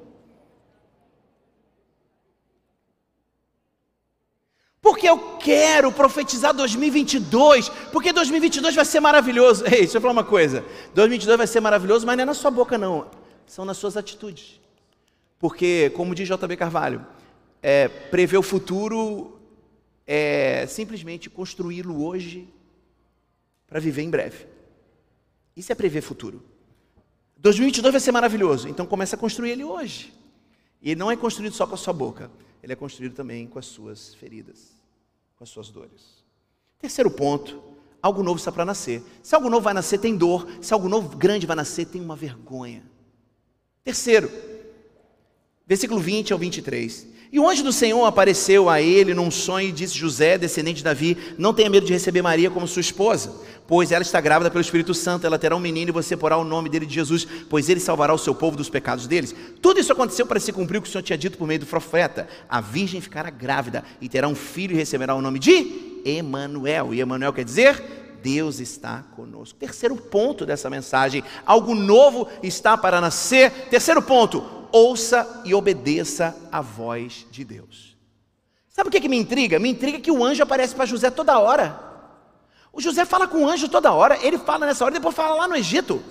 [4.81, 9.63] Porque eu quero profetizar 2022, porque 2022 vai ser maravilhoso.
[9.71, 12.51] Ei, deixa eu falar uma coisa: 2022 vai ser maravilhoso, mas não é na sua
[12.51, 13.09] boca, não,
[13.45, 14.59] são nas suas atitudes.
[15.43, 17.05] Porque, como diz JB Carvalho,
[17.61, 19.37] é, prever o futuro
[20.07, 22.47] é simplesmente construí-lo hoje
[23.67, 24.45] para viver em breve.
[25.53, 26.41] Isso é prever futuro.
[27.35, 30.13] 2022 vai ser maravilhoso, então começa a construir ele hoje.
[30.81, 32.31] E ele não é construído só com a sua boca,
[32.63, 34.71] ele é construído também com as suas feridas,
[35.35, 36.23] com as suas dores.
[36.79, 37.61] Terceiro ponto,
[38.01, 39.03] algo novo está para nascer.
[39.21, 40.47] Se algo novo vai nascer, tem dor.
[40.61, 42.81] Se algo novo grande vai nascer, tem uma vergonha.
[43.83, 44.31] Terceiro,
[45.67, 47.13] versículo 20 ao 23.
[47.33, 50.83] E o anjo do Senhor apareceu a ele num sonho e disse: José, descendente de
[50.83, 53.33] Davi, não tenha medo de receber Maria como sua esposa,
[53.67, 56.43] pois ela está grávida pelo Espírito Santo, ela terá um menino e você porá o
[56.43, 59.33] nome dele de Jesus, pois ele salvará o seu povo dos pecados deles.
[59.59, 61.65] Tudo isso aconteceu para se cumprir o que o Senhor tinha dito por meio do
[61.65, 66.93] profeta: a virgem ficará grávida e terá um filho e receberá o nome de Emanuel.
[66.93, 67.81] E Emanuel quer dizer
[68.21, 69.57] Deus está conosco.
[69.59, 73.49] Terceiro ponto dessa mensagem: algo novo está para nascer.
[73.71, 77.95] Terceiro ponto: ouça e obedeça a voz de Deus.
[78.67, 79.59] Sabe o que, que me intriga?
[79.59, 81.79] Me intriga que o anjo aparece para José toda hora.
[82.73, 85.47] O José fala com o anjo toda hora, ele fala nessa hora, depois fala lá
[85.47, 86.03] no Egito.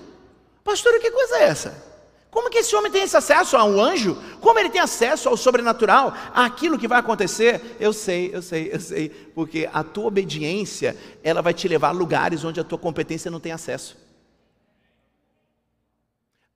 [0.63, 1.93] Pastor, que coisa é essa?
[2.31, 4.17] Como que esse homem tem esse acesso a um anjo?
[4.39, 7.75] Como ele tem acesso ao sobrenatural, àquilo que vai acontecer?
[7.81, 11.91] Eu sei, eu sei, eu sei, porque a tua obediência, ela vai te levar a
[11.91, 13.97] lugares onde a tua competência não tem acesso.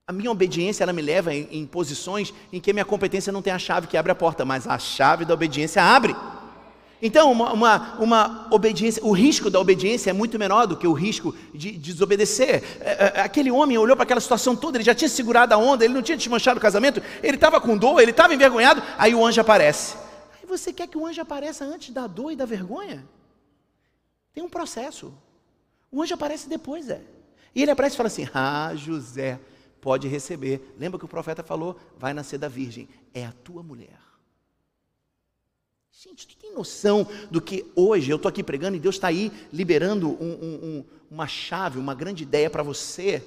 [0.08, 3.42] A minha obediência ela me leva em, em, posições em que a minha competência não
[3.42, 6.16] tem a chave que abre a porta, mas a chave da obediência abre.
[7.02, 10.94] Então, uma, uma, uma obediência, o risco da obediência é muito menor do que o
[10.94, 12.64] risco de, de desobedecer.
[12.80, 15.84] É, é, aquele homem olhou para aquela situação toda, ele já tinha segurado a onda,
[15.84, 19.22] ele não tinha desmanchado o casamento, ele estava com dor, ele estava envergonhado, aí o
[19.22, 19.94] anjo aparece.
[20.40, 23.06] Aí você quer que o anjo apareça antes da dor e da vergonha?
[24.32, 25.12] Tem um processo.
[25.92, 27.02] O anjo aparece depois, é.
[27.54, 29.38] E ele aparece e fala assim: Ah, José,
[29.88, 30.74] pode receber.
[30.78, 31.74] Lembra que o profeta falou?
[31.98, 32.86] Vai nascer da virgem.
[33.14, 33.98] É a tua mulher.
[35.90, 39.32] Gente, tu tem noção do que hoje eu estou aqui pregando e Deus está aí
[39.50, 43.24] liberando um, um, um, uma chave, uma grande ideia para você,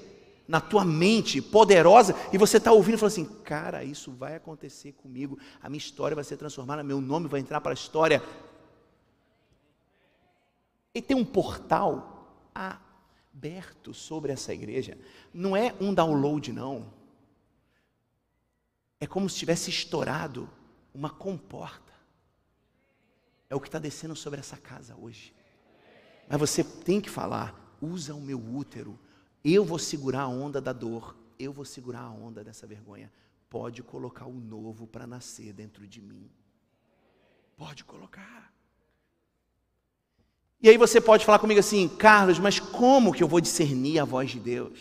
[0.48, 4.92] na tua mente poderosa, e você está ouvindo e falando assim: cara, isso vai acontecer
[4.92, 8.22] comigo, a minha história vai ser transformada, meu nome vai entrar para a história.
[10.94, 12.78] E tem um portal a
[13.34, 14.98] aberto sobre essa igreja.
[15.34, 16.94] Não é um download, não.
[19.00, 20.50] É como se tivesse estourado
[20.94, 21.92] uma comporta.
[23.50, 25.34] É o que está descendo sobre essa casa hoje.
[26.30, 29.00] Mas você tem que falar: usa o meu útero.
[29.44, 31.18] Eu vou segurar a onda da dor.
[31.40, 33.12] Eu vou segurar a onda dessa vergonha.
[33.50, 36.30] Pode colocar o novo para nascer dentro de mim.
[37.58, 38.54] Pode colocar.
[40.62, 44.06] E aí você pode falar comigo assim, Carlos, mas como que eu vou discernir a
[44.06, 44.80] voz de Deus?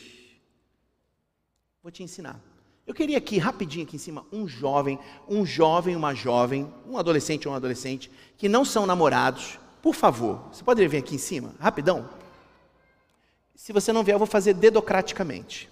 [1.82, 2.38] Vou te ensinar.
[2.86, 7.48] Eu queria aqui, rapidinho aqui em cima, um jovem, um jovem, uma jovem, um adolescente
[7.48, 9.58] ou um adolescente, que não são namorados.
[9.80, 12.10] Por favor, você pode vir aqui em cima, rapidão?
[13.54, 15.70] Se você não vier, eu vou fazer dedocraticamente.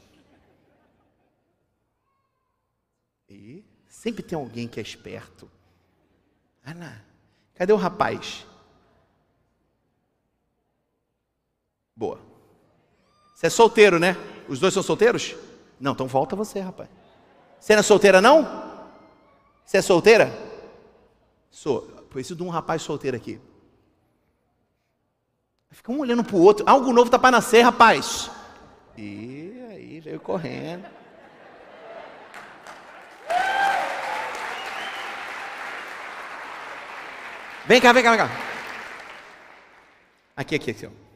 [3.29, 5.51] E sempre tem alguém que é esperto.
[6.65, 7.05] Ana,
[7.55, 8.47] cadê o rapaz?
[11.99, 12.21] Boa.
[13.35, 14.17] Você é solteiro, né?
[14.49, 15.35] Os dois são solteiros?
[15.81, 16.89] Não, então volta você, rapaz.
[17.59, 18.45] Você não é solteira, não?
[19.65, 20.33] Você é solteira?
[21.51, 21.81] Sou.
[22.09, 23.41] Preciso de um rapaz solteiro aqui.
[25.73, 26.65] Fica um olhando para o outro.
[26.69, 28.31] Algo novo está para nascer, rapaz.
[28.97, 30.87] E aí veio correndo.
[37.67, 38.31] Vem cá, vem cá, vem cá.
[40.37, 40.87] Aqui, aqui, aqui.
[40.87, 41.08] Ó.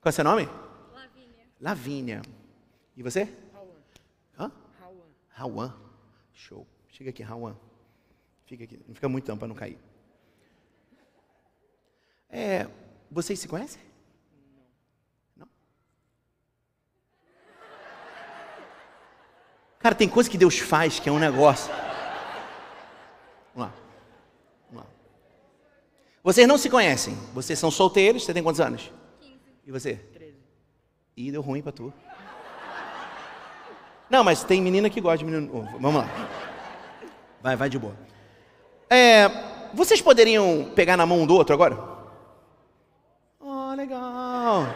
[0.00, 0.48] Qual é seu nome?
[0.92, 1.46] Lavínia.
[1.60, 2.22] Lavínia.
[2.96, 3.28] E você?
[3.52, 3.68] Rauan.
[4.38, 4.52] Hã?
[5.28, 5.74] Rauan.
[6.32, 6.66] Show.
[6.88, 7.54] Chega aqui, Rauan.
[8.46, 8.82] Fica aqui.
[8.88, 9.78] Não fica muito não para não cair.
[12.30, 12.66] É,
[13.10, 13.82] vocês se conhecem?
[15.36, 15.44] Não.
[15.44, 15.48] Não?
[19.80, 21.70] Cara, tem coisa que Deus faz que é um negócio.
[23.54, 23.74] Vamos lá.
[24.70, 24.90] Vamos lá.
[26.22, 27.14] Vocês não se conhecem.
[27.34, 28.24] Vocês são solteiros.
[28.24, 28.90] Você tem quantos anos?
[29.70, 29.94] E você?
[29.94, 30.36] 13.
[31.16, 31.92] Ih, deu ruim para tu.
[34.10, 35.78] Não, mas tem menina que gosta de menino novo.
[35.78, 36.08] Vamos lá.
[37.40, 37.94] Vai, vai de boa.
[38.90, 39.28] É,
[39.72, 41.78] vocês poderiam pegar na mão um do outro agora?
[43.38, 44.66] Oh, legal.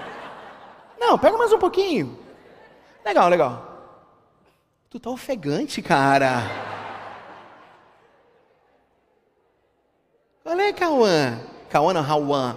[0.96, 2.16] Não, pega mais um pouquinho.
[3.04, 3.98] Legal, legal.
[4.88, 6.34] Tu tá ofegante, cara.
[10.44, 11.40] Qual é, Cauã?
[11.68, 12.56] Cauã não, Rauã.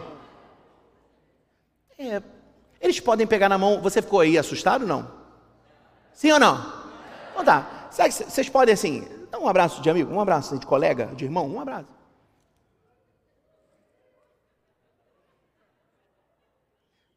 [1.98, 2.22] É,
[2.80, 3.82] eles podem pegar na mão.
[3.82, 5.10] Você ficou aí assustado não?
[6.14, 6.58] Sim ou não?
[7.32, 7.90] Então tá.
[7.92, 11.60] Vocês podem assim, dar um abraço de amigo, um abraço de colega, de irmão, um
[11.60, 11.88] abraço.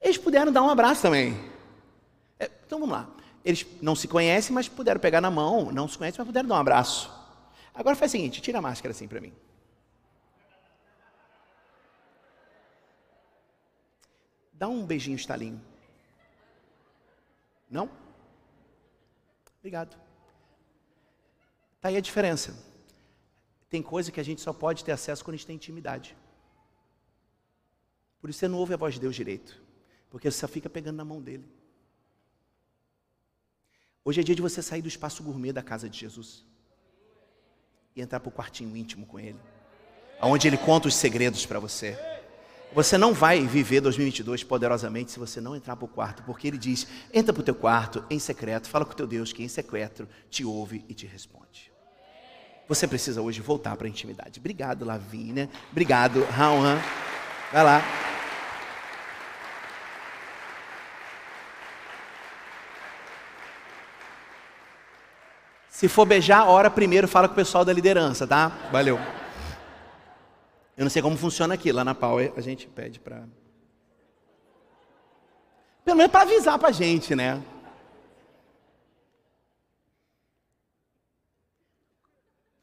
[0.00, 1.38] Eles puderam dar um abraço também.
[2.38, 3.08] É, então vamos lá.
[3.44, 5.70] Eles não se conhecem, mas puderam pegar na mão.
[5.70, 7.10] Não se conhecem, mas puderam dar um abraço.
[7.74, 9.32] Agora faz o seguinte: tira a máscara assim para mim.
[14.60, 15.58] Dá um beijinho estalinho.
[17.70, 17.90] Não?
[19.58, 19.96] Obrigado.
[21.76, 22.54] Está aí a diferença.
[23.70, 26.14] Tem coisa que a gente só pode ter acesso quando a gente tem intimidade.
[28.20, 29.62] Por isso você não ouve a voz de Deus direito.
[30.10, 31.48] Porque você só fica pegando na mão dele.
[34.04, 36.44] Hoje é dia de você sair do espaço gourmet da casa de Jesus.
[37.96, 39.40] E entrar para o quartinho íntimo com ele.
[40.20, 42.09] Onde ele conta os segredos para você.
[42.72, 46.58] Você não vai viver 2022 poderosamente se você não entrar para o quarto, porque ele
[46.58, 49.48] diz: entra para o teu quarto em secreto, fala com o teu Deus que em
[49.48, 51.72] secreto te ouve e te responde.
[52.68, 54.38] Você precisa hoje voltar para a intimidade.
[54.38, 55.50] Obrigado, Lavínia.
[55.72, 56.62] Obrigado, Raul.
[57.52, 57.82] Vai lá.
[65.68, 68.52] Se for beijar, ora primeiro, fala com o pessoal da liderança, tá?
[68.70, 69.00] Valeu.
[70.80, 71.70] Eu não sei como funciona aqui.
[71.72, 73.28] Lá na Power a gente pede para.
[75.84, 77.44] Pelo menos para avisar para a gente, né?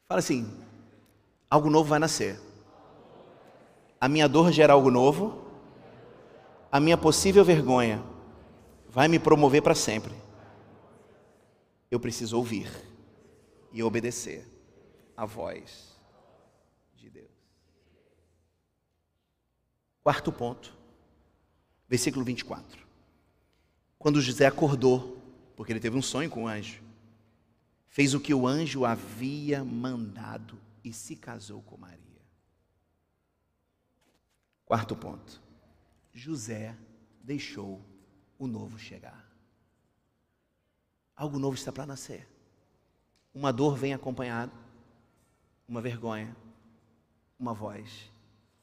[0.08, 0.52] Fala assim:
[1.48, 2.40] algo novo vai nascer.
[4.00, 5.46] A minha dor gera algo novo.
[6.72, 8.02] A minha possível vergonha
[8.88, 10.12] vai me promover para sempre.
[11.88, 12.68] Eu preciso ouvir
[13.72, 14.44] e obedecer
[15.16, 15.87] a voz
[20.08, 20.74] Quarto ponto,
[21.86, 22.82] versículo 24.
[23.98, 25.22] Quando José acordou,
[25.54, 26.82] porque ele teve um sonho com o anjo,
[27.88, 32.22] fez o que o anjo havia mandado e se casou com Maria.
[34.64, 35.42] Quarto ponto,
[36.14, 36.74] José
[37.22, 37.78] deixou
[38.38, 39.30] o novo chegar.
[41.14, 42.26] Algo novo está para nascer.
[43.34, 44.54] Uma dor vem acompanhada,
[45.68, 46.34] uma vergonha,
[47.38, 48.10] uma voz,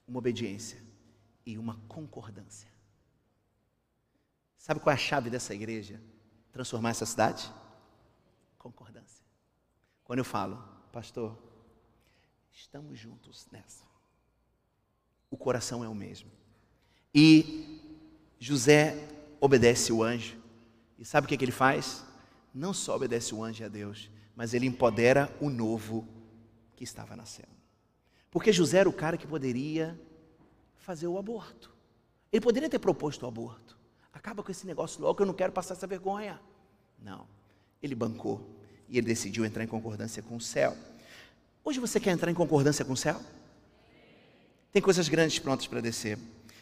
[0.08, 0.85] uma obediência
[1.46, 2.70] e uma concordância.
[4.58, 6.02] Sabe qual é a chave dessa igreja?
[6.52, 7.52] Transformar essa cidade?
[8.58, 9.24] Concordância.
[10.04, 10.58] Quando eu falo,
[10.92, 11.38] pastor,
[12.52, 13.84] estamos juntos nessa.
[15.30, 16.32] O coração é o mesmo.
[17.14, 17.80] E
[18.40, 19.08] José
[19.40, 20.38] obedece o anjo.
[20.98, 22.04] E sabe o que, que ele faz?
[22.54, 26.08] Não só obedece o anjo a Deus, mas ele empodera o novo
[26.76, 27.56] que estava nascendo.
[28.32, 30.00] Porque José era o cara que poderia
[30.86, 31.72] fazer o aborto.
[32.32, 33.76] Ele poderia ter proposto o aborto.
[34.14, 36.40] Acaba com esse negócio logo, eu não quero passar essa vergonha.
[37.02, 37.26] Não.
[37.82, 38.40] Ele bancou
[38.88, 40.78] e ele decidiu entrar em concordância com o céu.
[41.64, 43.20] Hoje você quer entrar em concordância com o céu?
[44.72, 46.20] Tem coisas grandes prontas para descer.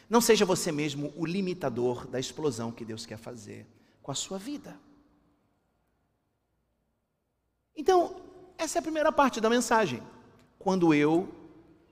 [0.08, 3.66] Não seja você mesmo o limitador da explosão que Deus quer fazer
[4.02, 4.74] com a sua vida.
[7.76, 8.16] Então,
[8.56, 10.02] essa é a primeira parte da mensagem.
[10.58, 11.28] Quando eu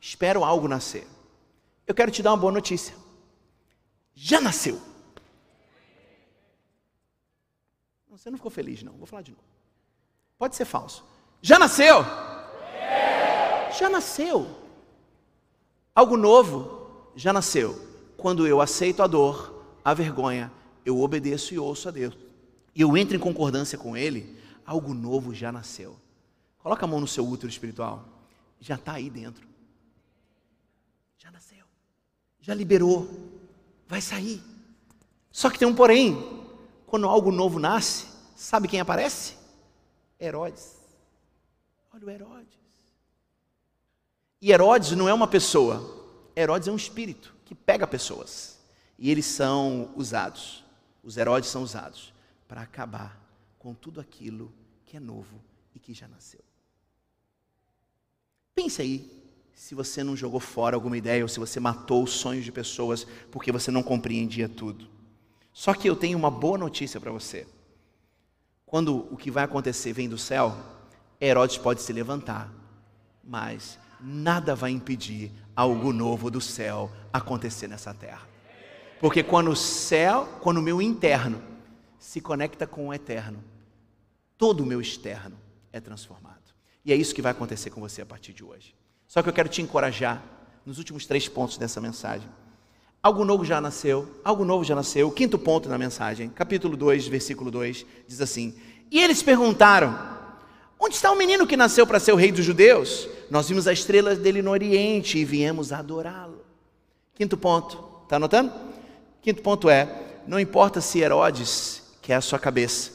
[0.00, 1.06] espero algo nascer
[1.86, 2.94] eu quero te dar uma boa notícia.
[4.14, 4.80] Já nasceu.
[8.10, 8.92] Você não ficou feliz, não.
[8.94, 9.42] Vou falar de novo.
[10.38, 11.04] Pode ser falso.
[11.40, 12.04] Já nasceu?
[13.78, 14.46] Já nasceu.
[15.94, 17.88] Algo novo já nasceu.
[18.16, 20.52] Quando eu aceito a dor, a vergonha,
[20.84, 22.16] eu obedeço e ouço a Deus.
[22.74, 25.96] E eu entro em concordância com Ele, algo novo já nasceu.
[26.58, 28.04] Coloca a mão no seu útero espiritual.
[28.60, 29.51] Já está aí dentro
[32.42, 33.08] já liberou,
[33.88, 34.42] vai sair.
[35.30, 36.46] Só que tem um porém:
[36.86, 39.36] quando algo novo nasce, sabe quem aparece?
[40.20, 40.76] Herodes.
[41.94, 42.58] Olha o Herodes.
[44.40, 46.04] E Herodes não é uma pessoa,
[46.36, 48.58] Herodes é um espírito que pega pessoas.
[48.98, 50.64] E eles são usados,
[51.02, 52.12] os Herodes são usados
[52.48, 53.20] para acabar
[53.58, 54.52] com tudo aquilo
[54.84, 55.40] que é novo
[55.74, 56.40] e que já nasceu.
[58.54, 59.21] Pense aí,
[59.54, 63.06] se você não jogou fora alguma ideia ou se você matou os sonhos de pessoas
[63.30, 64.88] porque você não compreendia tudo.
[65.52, 67.46] Só que eu tenho uma boa notícia para você.
[68.66, 70.56] Quando o que vai acontecer vem do céu,
[71.20, 72.52] Herodes pode se levantar,
[73.22, 78.26] mas nada vai impedir algo novo do céu acontecer nessa terra.
[78.98, 81.42] Porque quando o céu, quando o meu interno
[81.98, 83.42] se conecta com o eterno,
[84.38, 85.36] todo o meu externo
[85.72, 86.42] é transformado.
[86.84, 88.74] E é isso que vai acontecer com você a partir de hoje.
[89.12, 90.22] Só que eu quero te encorajar
[90.64, 92.26] nos últimos três pontos dessa mensagem.
[93.02, 95.06] Algo novo já nasceu, algo novo já nasceu.
[95.06, 98.54] O quinto ponto na mensagem, capítulo 2, versículo 2, diz assim:
[98.90, 99.94] E eles perguntaram:
[100.80, 103.06] Onde está o menino que nasceu para ser o rei dos judeus?
[103.30, 106.42] Nós vimos a estrela dele no Oriente e viemos adorá-lo.
[107.14, 108.50] Quinto ponto, está anotando?
[109.20, 112.90] Quinto ponto é: não importa se Herodes quer a sua cabeça,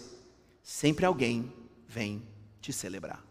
[0.64, 1.54] sempre alguém
[1.88, 2.24] vem
[2.60, 3.27] te celebrar.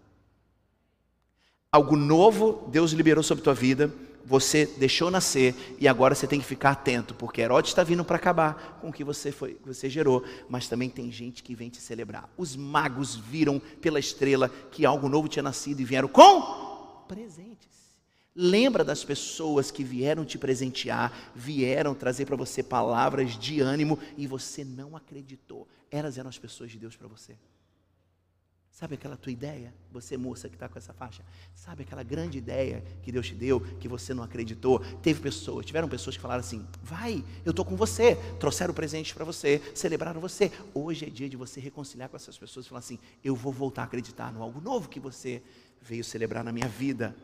[1.76, 3.92] Algo novo Deus liberou sobre tua vida,
[4.24, 8.16] você deixou nascer e agora você tem que ficar atento, porque Herodes está vindo para
[8.16, 11.82] acabar com o que você, foi, você gerou, mas também tem gente que vem te
[11.82, 12.32] celebrar.
[12.34, 17.68] Os magos viram pela estrela que algo novo tinha nascido e vieram com presentes.
[18.34, 24.26] Lembra das pessoas que vieram te presentear, vieram trazer para você palavras de ânimo e
[24.26, 25.68] você não acreditou.
[25.90, 27.36] Elas eram as pessoas de Deus para você.
[28.76, 29.72] Sabe aquela tua ideia?
[29.90, 31.24] Você, moça que está com essa faixa.
[31.54, 34.80] Sabe aquela grande ideia que Deus te deu, que você não acreditou?
[35.02, 38.16] Teve pessoas, tiveram pessoas que falaram assim: vai, eu estou com você.
[38.38, 40.52] Trouxeram presentes para você, celebraram você.
[40.74, 43.80] Hoje é dia de você reconciliar com essas pessoas e falar assim: eu vou voltar
[43.80, 45.42] a acreditar no algo novo que você
[45.80, 47.16] veio celebrar na minha vida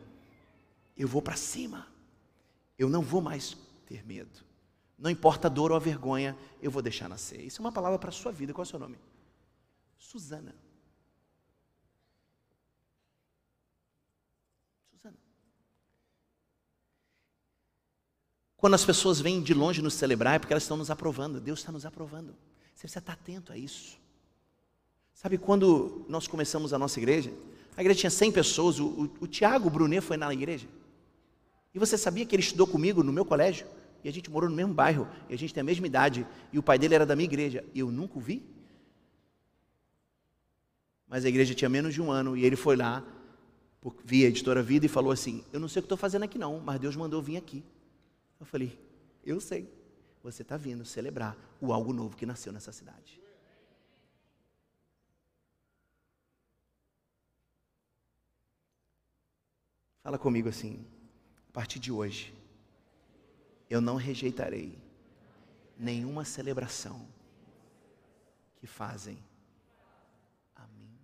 [0.97, 1.87] eu vou para cima.
[2.79, 4.41] Eu não vou mais ter medo.
[4.99, 7.41] Não importa a dor ou a vergonha, eu vou deixar nascer.
[7.41, 8.53] Isso é uma palavra para a sua vida.
[8.53, 8.99] Qual é o seu nome?
[9.99, 10.55] Suzana.
[18.63, 21.41] Quando as pessoas vêm de longe nos celebrar, é porque elas estão nos aprovando.
[21.41, 22.29] Deus está nos aprovando.
[22.73, 23.99] Você precisa estar atento a isso.
[25.13, 27.33] Sabe quando nós começamos a nossa igreja?
[27.77, 28.79] A igreja tinha 100 pessoas.
[28.79, 30.69] O, o, o Tiago Brunet foi na igreja.
[31.75, 33.67] E você sabia que ele estudou comigo no meu colégio?
[34.05, 36.57] E a gente morou no mesmo bairro, e a gente tem a mesma idade, e
[36.57, 38.45] o pai dele era da minha igreja, e eu nunca o vi?
[41.09, 43.03] Mas a igreja tinha menos de um ano, e ele foi lá,
[44.05, 46.39] via a editora Vida, e falou assim: Eu não sei o que estou fazendo aqui
[46.39, 47.65] não, mas Deus mandou vir aqui.
[48.43, 48.77] Eu falei:
[49.25, 49.73] Eu sei,
[50.21, 53.23] você está vindo celebrar o algo novo que nasceu nessa cidade.
[60.03, 60.85] Fala comigo assim,
[61.51, 62.35] a partir de hoje,
[63.71, 64.77] eu não rejeitarei
[65.79, 67.09] nenhuma celebração
[68.57, 69.17] que fazem
[70.57, 70.99] a mim.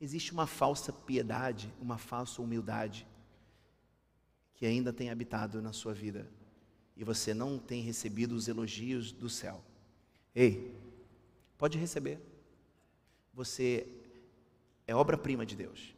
[0.00, 3.04] Existe uma falsa piedade, uma falsa humildade
[4.62, 6.24] que ainda tem habitado na sua vida
[6.96, 9.60] e você não tem recebido os elogios do céu.
[10.32, 10.72] Ei,
[11.58, 12.20] pode receber.
[13.34, 13.88] Você
[14.86, 15.96] é obra-prima de Deus.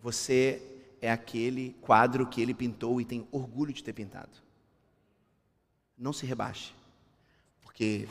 [0.00, 0.62] Você
[0.98, 4.38] é aquele quadro que ele pintou e tem orgulho de ter pintado.
[5.98, 6.72] Não se rebaixe,
[7.60, 8.08] porque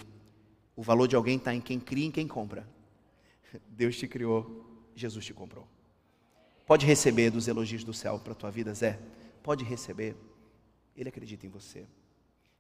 [0.76, 2.63] o valor de alguém está em quem cria e em quem compra.
[3.69, 5.67] Deus te criou, Jesus te comprou.
[6.67, 8.99] Pode receber dos elogios do céu para a tua vida, Zé?
[9.44, 10.16] Pode receber.
[10.96, 11.86] Ele acredita em você.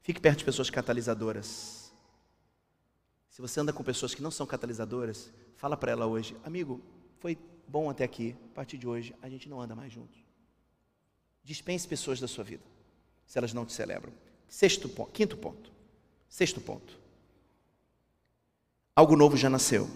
[0.01, 1.93] Fique perto de pessoas catalisadoras.
[3.29, 6.81] Se você anda com pessoas que não são catalisadoras, fala para ela hoje, amigo,
[7.19, 10.19] foi bom até aqui, a partir de hoje a gente não anda mais juntos.
[11.43, 12.63] Dispense pessoas da sua vida,
[13.25, 14.13] se elas não te celebram.
[14.47, 15.71] Sexto ponto, quinto ponto.
[16.29, 16.99] Sexto ponto.
[18.95, 19.89] Algo novo já nasceu.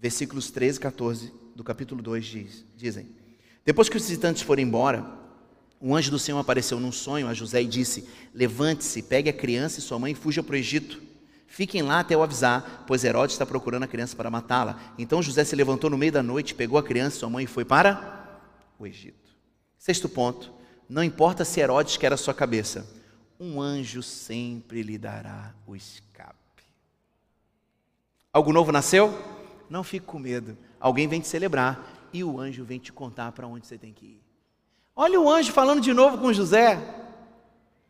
[0.00, 3.14] Versículos 13 e 14 do capítulo 2 diz, dizem:
[3.64, 5.23] Depois que os visitantes foram embora,
[5.86, 9.80] um anjo do Senhor apareceu num sonho a José e disse: Levante-se, pegue a criança
[9.80, 11.02] e sua mãe e fuja para o Egito.
[11.46, 14.80] Fiquem lá até eu avisar, pois Herodes está procurando a criança para matá-la.
[14.98, 17.46] Então José se levantou no meio da noite, pegou a criança e sua mãe e
[17.46, 18.40] foi para
[18.78, 19.28] o Egito.
[19.78, 20.50] Sexto ponto:
[20.88, 22.90] não importa se Herodes quer a sua cabeça,
[23.38, 26.64] um anjo sempre lhe dará o escape.
[28.32, 29.12] Algo novo nasceu?
[29.68, 30.56] Não fique com medo.
[30.80, 34.06] Alguém vem te celebrar e o anjo vem te contar para onde você tem que
[34.06, 34.23] ir.
[34.96, 36.76] Olha o anjo falando de novo com José.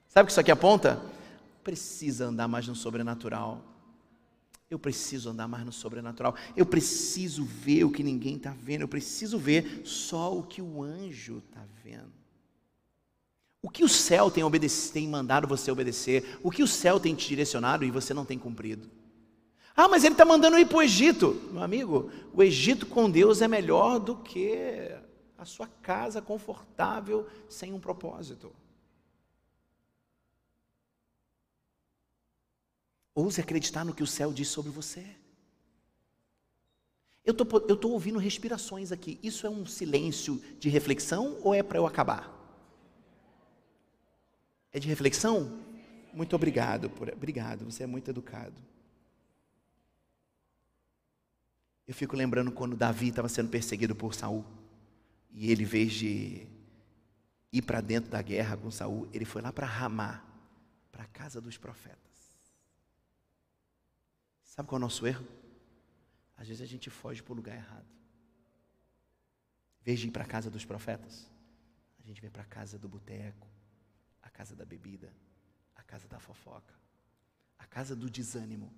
[0.09, 1.03] Sabe o que isso aqui aponta?
[1.63, 3.61] Precisa andar mais no sobrenatural.
[4.71, 6.35] Eu preciso andar mais no sobrenatural.
[6.57, 8.83] Eu preciso ver o que ninguém está vendo.
[8.83, 12.13] Eu preciso ver só o que o anjo está vendo.
[13.61, 14.45] O que o céu tem,
[14.93, 16.39] tem mandado você obedecer?
[16.43, 18.91] O que o céu tem te direcionado e você não tem cumprido?
[19.77, 21.41] Ah, mas ele está mandando ir para o Egito.
[21.51, 24.91] Meu amigo, o Egito com Deus é melhor do que
[25.45, 28.51] a sua casa confortável sem um propósito.
[33.15, 35.07] Ouse acreditar no que o céu diz sobre você.
[37.25, 39.21] Eu tô, estou ouvindo respirações aqui.
[39.23, 42.33] Isso é um silêncio de reflexão ou é para eu acabar?
[44.73, 45.61] É de reflexão?
[46.13, 46.91] Muito obrigado.
[46.91, 48.61] Por, obrigado, você é muito educado.
[51.87, 54.45] Eu fico lembrando quando Davi estava sendo perseguido por Saul.
[55.35, 56.47] E ele, em vez de
[57.53, 60.24] ir para dentro da guerra com Saul, ele foi lá para Ramá,
[60.93, 61.99] para a casa dos profetas.
[64.45, 65.26] Sabe qual é o nosso erro?
[66.37, 67.87] Às vezes a gente foge para o lugar errado.
[69.80, 71.28] Em vez de ir para a casa dos profetas,
[71.99, 73.49] a gente vem para a casa do boteco,
[74.22, 75.12] a casa da bebida,
[75.74, 76.74] a casa da fofoca,
[77.59, 78.72] a casa do desânimo.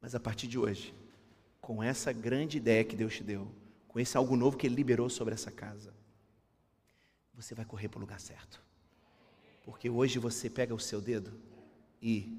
[0.00, 0.94] Mas a partir de hoje,
[1.60, 3.52] com essa grande ideia que Deus te deu,
[3.90, 5.92] com esse algo novo que Ele liberou sobre essa casa,
[7.34, 8.62] você vai correr para o lugar certo.
[9.64, 11.32] Porque hoje você pega o seu dedo
[12.00, 12.38] e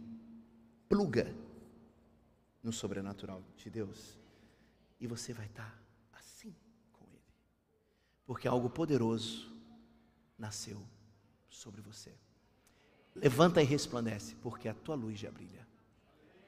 [0.88, 1.36] pluga
[2.64, 4.18] no sobrenatural de Deus
[4.98, 5.78] e você vai estar
[6.14, 6.56] assim
[6.94, 7.34] com Ele.
[8.26, 9.52] Porque algo poderoso
[10.38, 10.82] nasceu
[11.50, 12.14] sobre você.
[13.14, 15.68] Levanta e resplandece, porque a tua luz já brilha.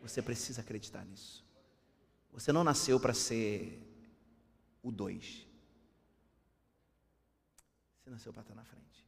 [0.02, 1.46] Você precisa acreditar nisso.
[2.32, 3.93] Você não nasceu para ser
[4.84, 5.48] o dois.
[7.98, 9.08] Você nasceu para estar na frente.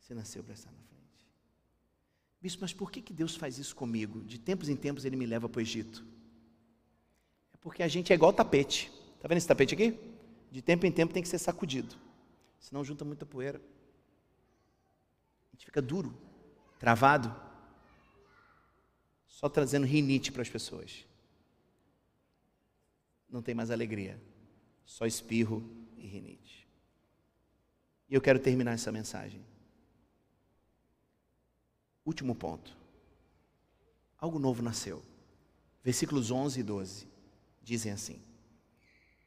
[0.00, 0.94] Você nasceu para estar na frente.
[2.40, 4.22] Bispo, mas por que, que Deus faz isso comigo?
[4.22, 6.04] De tempos em tempos ele me leva para o Egito.
[7.52, 8.90] É porque a gente é igual tapete.
[9.14, 9.98] Está vendo esse tapete aqui?
[10.50, 11.94] De tempo em tempo tem que ser sacudido.
[12.58, 13.60] Senão junta muita poeira.
[15.52, 16.16] A gente fica duro,
[16.78, 17.34] travado
[19.34, 21.04] só trazendo rinite para as pessoas.
[23.28, 24.18] Não tem mais alegria,
[24.84, 25.62] só espirro
[25.96, 26.66] e rinite.
[28.08, 29.40] E eu quero terminar essa mensagem.
[32.04, 32.76] Último ponto.
[34.18, 35.02] Algo novo nasceu.
[35.82, 37.06] Versículos 11 e 12
[37.62, 38.20] dizem assim: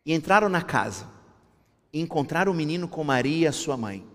[0.05, 1.09] E entraram na casa,
[1.91, 4.05] e encontraram o menino com Maria, sua mãe.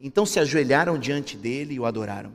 [0.00, 2.34] Então se ajoelharam diante dele e o adoraram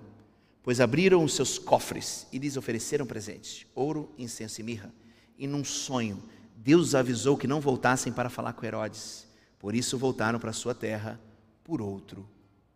[0.66, 4.91] pois abriram os seus cofres e lhes ofereceram presentes: ouro, incenso e mirra.
[5.38, 6.24] E num sonho,
[6.56, 9.28] Deus avisou que não voltassem para falar com Herodes.
[9.60, 11.20] Por isso voltaram para sua terra
[11.64, 12.28] por outro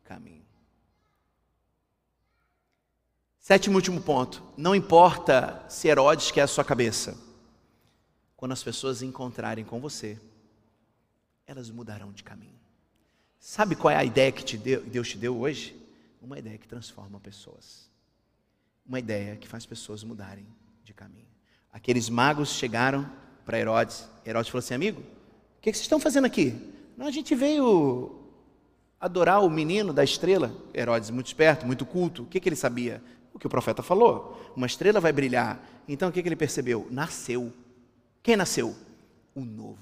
[0.04, 0.46] caminho.
[3.40, 7.18] Sétimo e último ponto: não importa se Herodes quer a sua cabeça,
[8.36, 10.20] quando as pessoas encontrarem com você,
[11.48, 12.60] elas mudarão de caminho.
[13.40, 15.76] Sabe qual é a ideia que te deu, Deus te deu hoje?
[16.22, 17.90] Uma ideia que transforma pessoas.
[18.86, 20.46] Uma ideia que faz pessoas mudarem
[20.84, 21.28] de caminho.
[21.72, 23.10] Aqueles magos chegaram
[23.50, 24.08] para Herodes.
[24.24, 26.56] Herodes falou assim: Amigo, o que, vocês estão fazendo aqui?
[26.96, 28.16] Não, a gente veio
[29.02, 30.54] adorar o menino da estrela.
[30.72, 32.22] Herodes, muito esperto, muito culto.
[32.22, 33.02] O que, que ele sabia?
[33.34, 34.40] O que o profeta falou.
[34.56, 35.60] Uma estrela vai brilhar.
[35.88, 36.88] Então o que, que ele percebeu?
[36.92, 37.52] Nasceu.
[38.22, 38.76] Quem nasceu?
[39.34, 39.80] O novo.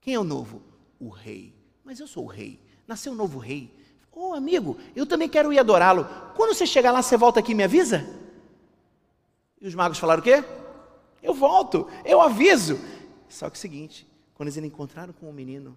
[0.00, 0.62] Quem é o novo?
[1.00, 1.52] O rei.
[1.82, 2.60] Mas eu sou o rei.
[2.86, 3.68] Nasceu um novo rei.
[4.12, 6.06] Ô oh, amigo, eu também quero ir adorá-lo.
[6.36, 8.06] Quando você chegar lá, você volta aqui e me avisa?
[9.60, 10.44] E os magos falaram o quê?
[11.26, 12.78] Eu volto, eu aviso.
[13.28, 15.76] Só que o seguinte, quando eles encontraram com o menino,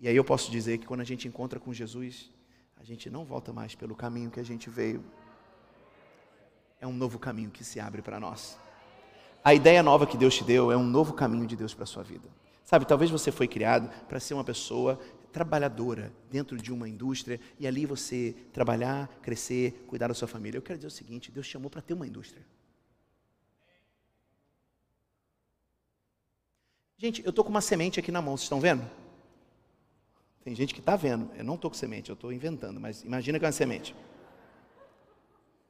[0.00, 2.28] e aí eu posso dizer que quando a gente encontra com Jesus,
[2.76, 5.04] a gente não volta mais pelo caminho que a gente veio.
[6.80, 8.58] É um novo caminho que se abre para nós.
[9.44, 11.86] A ideia nova que Deus te deu é um novo caminho de Deus para a
[11.86, 12.28] sua vida.
[12.64, 14.98] Sabe, talvez você foi criado para ser uma pessoa
[15.32, 20.58] trabalhadora dentro de uma indústria e ali você trabalhar, crescer, cuidar da sua família.
[20.58, 22.44] Eu quero dizer o seguinte: Deus chamou para ter uma indústria.
[26.98, 28.84] Gente, eu estou com uma semente aqui na mão, vocês estão vendo?
[30.42, 31.30] Tem gente que está vendo.
[31.36, 33.94] Eu não estou com semente, eu estou inventando, mas imagina que é uma semente.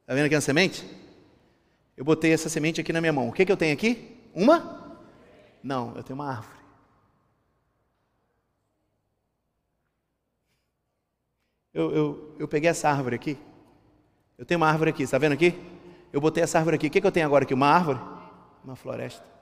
[0.01, 0.89] Está vendo que é uma semente?
[1.95, 3.29] Eu botei essa semente aqui na minha mão.
[3.29, 4.16] O que, que eu tenho aqui?
[4.35, 4.99] Uma?
[5.62, 6.59] Não, eu tenho uma árvore.
[11.74, 13.37] Eu, eu, eu peguei essa árvore aqui.
[14.39, 15.55] Eu tenho uma árvore aqui, está vendo aqui?
[16.11, 16.87] Eu botei essa árvore aqui.
[16.87, 17.53] O que, que eu tenho agora aqui?
[17.53, 18.01] Uma árvore?
[18.64, 19.38] Uma floresta.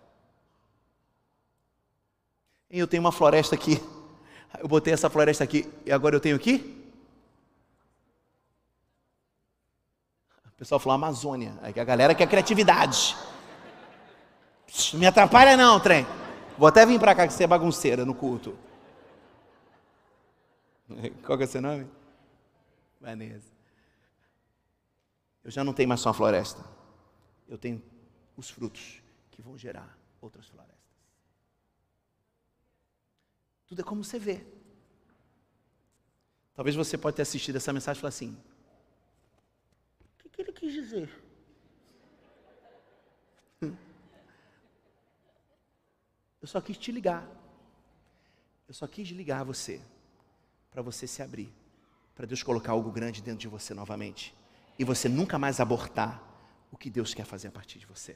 [2.70, 3.82] Eu tenho uma floresta aqui.
[4.58, 5.70] Eu botei essa floresta aqui.
[5.84, 6.82] E agora eu tenho aqui?
[10.46, 11.52] O pessoal falou Amazônia.
[11.60, 13.14] Aí a galera quer criatividade.
[14.92, 16.06] Não me atrapalha não, trem.
[16.56, 18.56] Vou até vir para cá que você é bagunceira no culto.
[21.24, 21.86] Qual que é o seu nome?
[23.00, 23.52] Vanessa.
[25.44, 26.64] Eu já não tenho mais só a floresta.
[27.46, 27.82] Eu tenho
[28.36, 30.75] os frutos que vão gerar outras florestas.
[33.66, 34.44] Tudo é como você vê.
[36.54, 38.36] Talvez você pode ter assistido essa mensagem e falar assim:
[40.36, 41.10] que ele quis dizer?
[46.42, 47.26] Eu só quis te ligar.
[48.68, 49.80] Eu só quis ligar você
[50.70, 51.50] para você se abrir,
[52.14, 54.34] para Deus colocar algo grande dentro de você novamente
[54.78, 56.22] e você nunca mais abortar
[56.70, 58.14] o que Deus quer fazer a partir de você.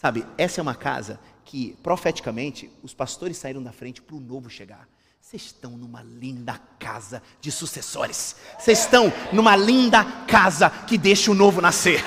[0.00, 4.48] Sabe, essa é uma casa que, profeticamente, os pastores saíram da frente para o novo
[4.48, 4.88] chegar.
[5.20, 8.34] Vocês estão numa linda casa de sucessores.
[8.58, 12.02] Vocês estão numa linda casa que deixa o novo nascer.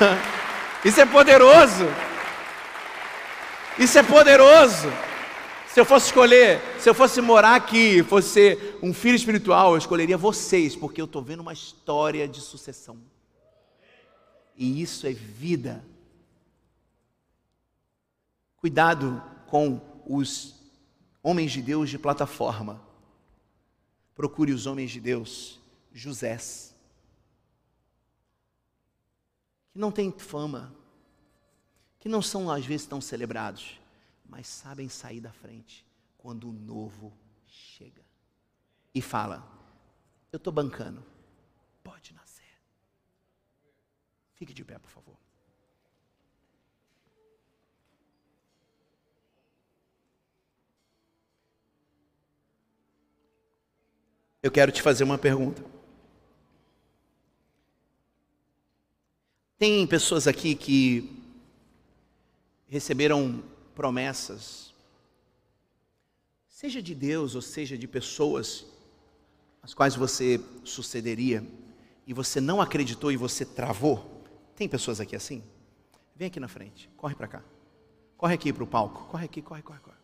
[0.82, 1.84] Isso é poderoso.
[3.78, 4.90] Isso é poderoso.
[5.68, 9.78] Se eu fosse escolher, se eu fosse morar aqui, fosse ser um filho espiritual, eu
[9.78, 12.96] escolheria vocês, porque eu estou vendo uma história de sucessão.
[14.60, 15.82] E isso é vida.
[18.58, 20.54] Cuidado com os
[21.22, 22.78] homens de Deus de plataforma.
[24.14, 25.58] Procure os homens de Deus,
[25.94, 26.74] Josés,
[29.72, 30.76] que não têm fama,
[31.98, 33.80] que não são às vezes tão celebrados,
[34.28, 35.86] mas sabem sair da frente
[36.18, 37.10] quando o novo
[37.46, 38.04] chega
[38.94, 39.42] e fala:
[40.30, 41.02] Eu estou bancando,
[41.82, 42.19] pode nascer.
[44.40, 45.14] Fique de pé, por favor.
[54.42, 55.62] Eu quero te fazer uma pergunta.
[59.58, 61.22] Tem pessoas aqui que
[62.66, 64.72] receberam promessas,
[66.48, 68.64] seja de Deus ou seja de pessoas,
[69.62, 71.46] as quais você sucederia,
[72.06, 74.19] e você não acreditou e você travou.
[74.60, 75.42] Tem pessoas aqui assim?
[76.14, 77.42] Vem aqui na frente, corre para cá.
[78.18, 79.06] Corre aqui para o palco.
[79.06, 79.96] Corre aqui, corre, corre, corre.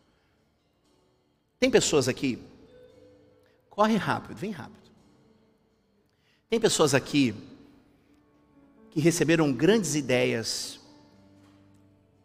[1.59, 2.41] Tem pessoas aqui
[3.77, 4.89] Corre rápido, vem rápido.
[6.49, 7.35] Tem pessoas aqui
[8.89, 10.79] que receberam grandes ideias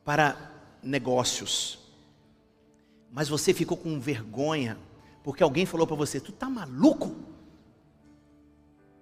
[0.03, 0.51] para
[0.83, 1.79] negócios,
[3.13, 4.79] mas você ficou com vergonha
[5.23, 7.15] porque alguém falou para você: "Tu tá maluco?"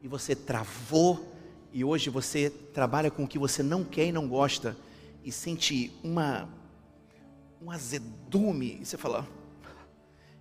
[0.02, 1.29] E você travou
[1.72, 4.76] e hoje você trabalha com o que você não quer e não gosta
[5.24, 6.48] e sente uma
[7.62, 9.26] um azedume e você fala: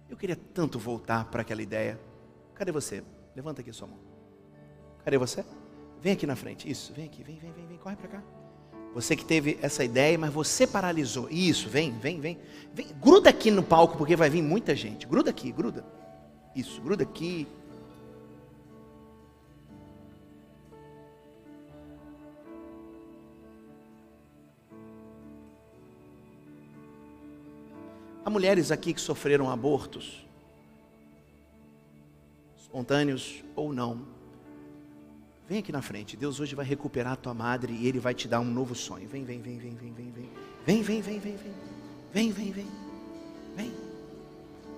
[0.09, 1.99] eu queria tanto voltar para aquela ideia.
[2.55, 3.03] Cadê você?
[3.35, 3.99] Levanta aqui sua mão.
[5.05, 5.45] Cadê você?
[6.01, 6.69] Vem aqui na frente.
[6.69, 8.23] Isso, vem aqui, vem, vem, vem, vem, corre para cá.
[8.93, 11.29] Você que teve essa ideia, mas você paralisou.
[11.29, 12.39] Isso, vem, vem, vem,
[12.73, 12.87] vem.
[12.99, 15.05] Gruda aqui no palco, porque vai vir muita gente.
[15.05, 15.85] Gruda aqui, gruda.
[16.55, 17.47] Isso, gruda aqui.
[28.29, 30.23] Há mulheres aqui que sofreram abortos,
[32.61, 34.05] espontâneos ou não.
[35.47, 36.15] Vem aqui na frente.
[36.15, 39.09] Deus hoje vai recuperar a tua madre e Ele vai te dar um novo sonho.
[39.09, 40.29] Vem, vem, vem, vem, vem, vem, vem.
[40.63, 41.53] Vem, vem, vem, vem, vem.
[42.13, 42.67] Vem, vem, vem.
[43.55, 43.73] Vem.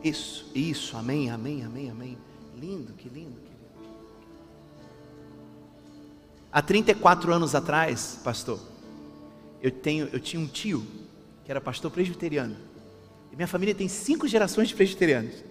[0.02, 0.96] Isso, isso.
[0.96, 2.18] Amém, amém, amém, amém.
[2.56, 3.90] Lindo, que lindo, que lindo.
[6.54, 8.62] Há 34 anos atrás, pastor,
[9.62, 10.88] eu, tenho, eu tinha um tio
[11.44, 12.71] que era pastor presbiteriano.
[13.36, 15.44] Minha família tem cinco gerações de presbiterianos.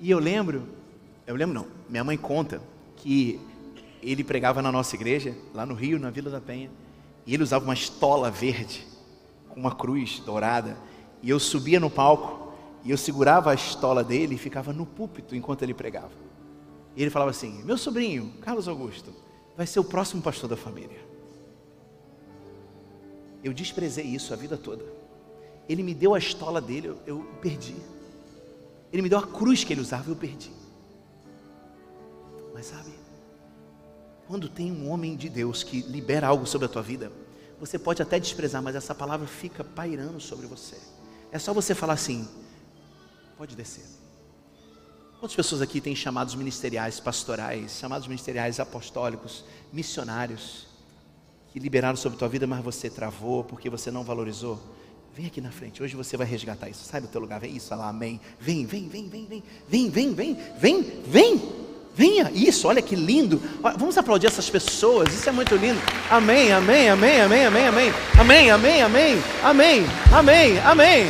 [0.00, 0.68] E eu lembro,
[1.26, 2.60] eu lembro não, minha mãe conta
[2.96, 3.40] que
[4.02, 6.70] ele pregava na nossa igreja, lá no Rio, na Vila da Penha,
[7.26, 8.86] e ele usava uma estola verde,
[9.48, 10.76] com uma cruz dourada,
[11.22, 12.52] e eu subia no palco,
[12.84, 16.12] e eu segurava a estola dele e ficava no púlpito enquanto ele pregava.
[16.94, 19.10] E ele falava assim: Meu sobrinho, Carlos Augusto,
[19.56, 20.98] vai ser o próximo pastor da família.
[23.42, 24.84] Eu desprezei isso a vida toda.
[25.68, 27.76] Ele me deu a estola dele, eu, eu perdi.
[28.92, 30.52] Ele me deu a cruz que ele usava, eu perdi.
[32.52, 32.94] Mas sabe,
[34.26, 37.10] quando tem um homem de Deus que libera algo sobre a tua vida,
[37.58, 40.76] você pode até desprezar, mas essa palavra fica pairando sobre você.
[41.32, 42.28] É só você falar assim:
[43.36, 43.84] pode descer.
[45.18, 50.66] Quantas pessoas aqui têm chamados ministeriais, pastorais, chamados ministeriais apostólicos, missionários,
[51.50, 54.60] que liberaram sobre a tua vida, mas você travou porque você não valorizou?
[55.16, 55.80] Vem aqui na frente.
[55.80, 56.84] Hoje você vai resgatar isso.
[56.84, 57.38] Sai do teu lugar.
[57.38, 58.20] Vem isso, lá, amém.
[58.40, 59.42] Vem, vem, vem, vem, vem.
[59.68, 61.42] Vem, vem, vem, vem, vem.
[61.96, 63.40] Venha, isso, olha que lindo.
[63.78, 65.80] Vamos aplaudir essas pessoas, isso é muito lindo.
[66.10, 67.92] Amém, amém, amém, amém, amém, amém.
[68.18, 71.06] Amém, amém, amém, amém, amém, amém.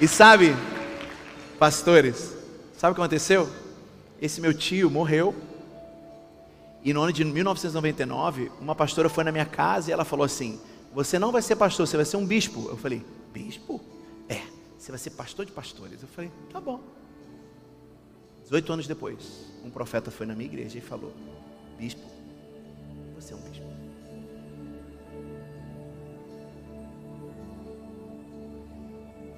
[0.00, 0.56] E sabe,
[1.60, 2.34] pastores,
[2.76, 3.48] sabe o que aconteceu?
[4.20, 5.32] Esse meu tio morreu
[6.86, 10.60] e no ano de 1999, uma pastora foi na minha casa e ela falou assim:
[10.94, 12.68] Você não vai ser pastor, você vai ser um bispo.
[12.68, 13.80] Eu falei: Bispo?
[14.28, 14.40] É,
[14.78, 16.00] você vai ser pastor de pastores.
[16.00, 16.78] Eu falei: Tá bom.
[18.44, 21.12] 18 anos depois, um profeta foi na minha igreja e falou:
[21.76, 22.06] Bispo,
[23.16, 23.66] você é um bispo.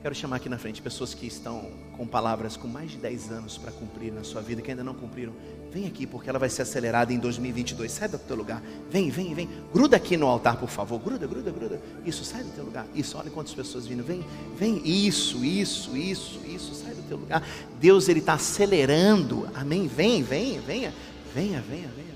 [0.03, 3.59] Quero chamar aqui na frente pessoas que estão com palavras com mais de 10 anos
[3.59, 5.32] para cumprir na sua vida, que ainda não cumpriram.
[5.72, 7.90] Vem aqui, porque ela vai ser acelerada em 2022.
[7.90, 8.62] Sai do teu lugar.
[8.88, 9.49] Vem, vem, vem.
[9.72, 11.01] Gruda aqui no altar, por favor.
[11.01, 11.82] Gruda, gruda, gruda.
[12.07, 12.86] Isso, sai do teu lugar.
[12.94, 14.05] Isso, olha quantas pessoas vindo.
[14.05, 14.24] Vem,
[14.57, 14.80] vem.
[14.84, 16.72] Isso, isso, isso, isso.
[16.72, 17.44] Sai do teu lugar.
[17.80, 19.49] Deus, Ele está acelerando.
[19.53, 19.88] Amém.
[19.88, 20.94] Vem, vem, venha.
[21.34, 22.09] Venha, venha, venha.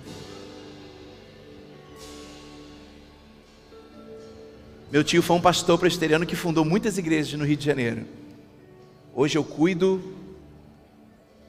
[4.92, 8.21] Meu tio foi um pastor presbiteriano que fundou muitas igrejas no Rio de Janeiro.
[9.14, 10.00] Hoje eu cuido,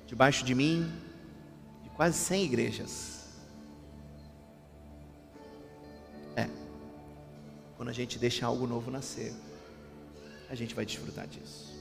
[0.05, 0.91] debaixo de mim,
[1.81, 3.29] de quase 100 igrejas.
[6.35, 6.49] É.
[7.77, 9.33] Quando a gente deixa algo novo nascer,
[10.49, 11.71] a gente vai desfrutar disso.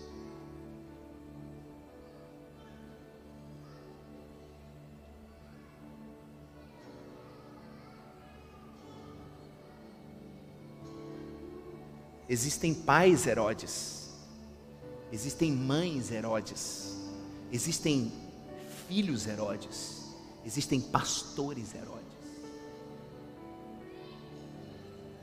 [12.28, 14.01] Existem pais Herodes,
[15.12, 16.96] existem mães Herodes,
[17.52, 18.10] existem
[18.88, 20.06] filhos Herodes,
[20.44, 22.00] existem pastores Herodes.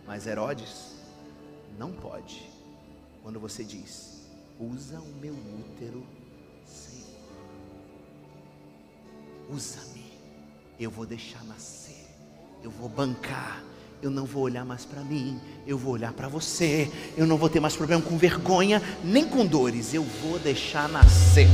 [0.06, 0.94] Mas Herodes
[1.78, 2.50] não pode,
[3.24, 4.28] quando você diz,
[4.60, 6.06] usa o meu útero,
[6.66, 7.20] Senhor,
[9.50, 10.14] usa-me,
[10.80, 12.08] eu vou deixar nascer,
[12.64, 13.64] eu vou bancar
[14.02, 16.90] eu não vou olhar mais para mim, eu vou olhar para você.
[17.18, 19.94] Eu não vou ter mais problema com vergonha, nem com dores.
[19.94, 21.48] Eu vou deixar nascer.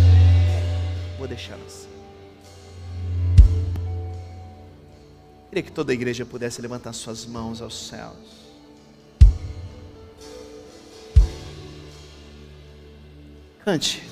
[1.17, 1.89] Vou deixar nascer.
[5.49, 8.45] Queria que toda a igreja pudesse levantar suas mãos aos céus.
[13.63, 14.03] Cante.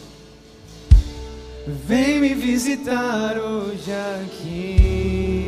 [1.67, 5.42] Vem me visitar hoje aqui.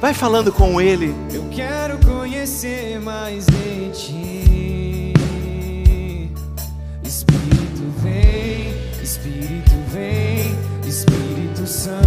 [0.00, 1.14] Vai falando com Ele.
[1.32, 5.14] Eu quero conhecer mais de ti.
[7.02, 10.54] Espírito vem, Espírito vem,
[10.86, 12.06] Espírito Santo.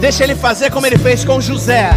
[0.00, 1.90] Deixa Ele fazer como Ele fez com José.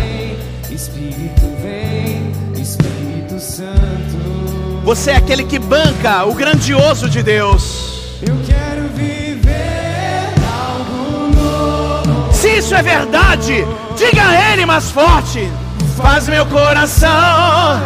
[0.69, 2.31] Espírito vem,
[2.61, 4.81] Espírito Santo.
[4.83, 8.19] Você é aquele que banca o grandioso de Deus.
[8.21, 12.31] Eu quero viver algo novo.
[12.31, 13.65] Se isso é verdade,
[13.95, 15.49] diga a Ele mais forte.
[15.97, 17.81] Faz meu coração.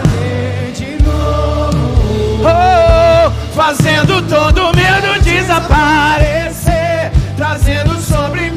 [0.73, 2.41] De novo.
[2.43, 8.48] Oh, fazendo todo medo desaparecer, trazendo sobre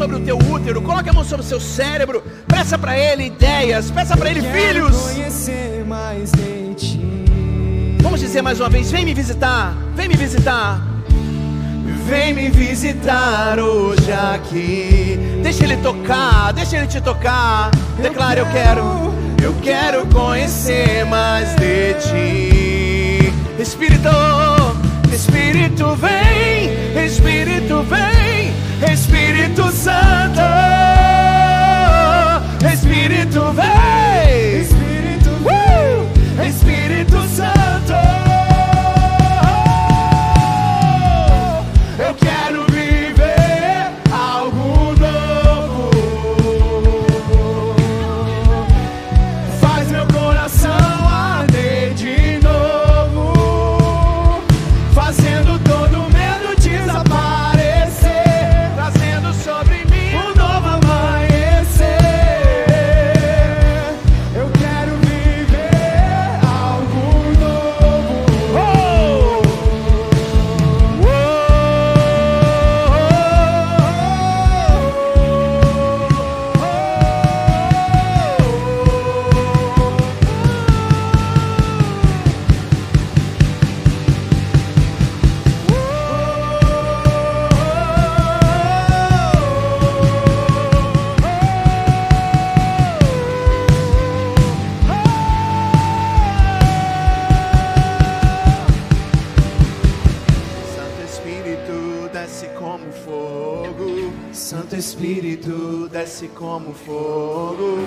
[0.00, 3.90] sobre o teu útero, coloque a mão sobre o seu cérebro, peça para ele ideias,
[3.90, 4.96] peça para ele filhos.
[8.00, 10.86] Vamos dizer mais uma vez: vem me visitar, vem me visitar.
[12.06, 15.18] Vem me visitar hoje aqui.
[15.42, 17.70] Deixa ele tocar, deixa ele te tocar.
[18.00, 18.82] Declare: Eu quero,
[19.42, 23.32] eu quero conhecer mais de ti.
[23.60, 24.08] Espírito,
[25.12, 28.29] Espírito vem, Espírito vem,
[28.82, 30.40] Espírito Santo,
[32.72, 34.09] Espírito vem,
[106.20, 107.78] desce como fogo,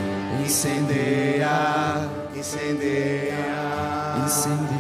[0.44, 3.36] incendeia, incendeia,
[4.26, 4.73] incendeia.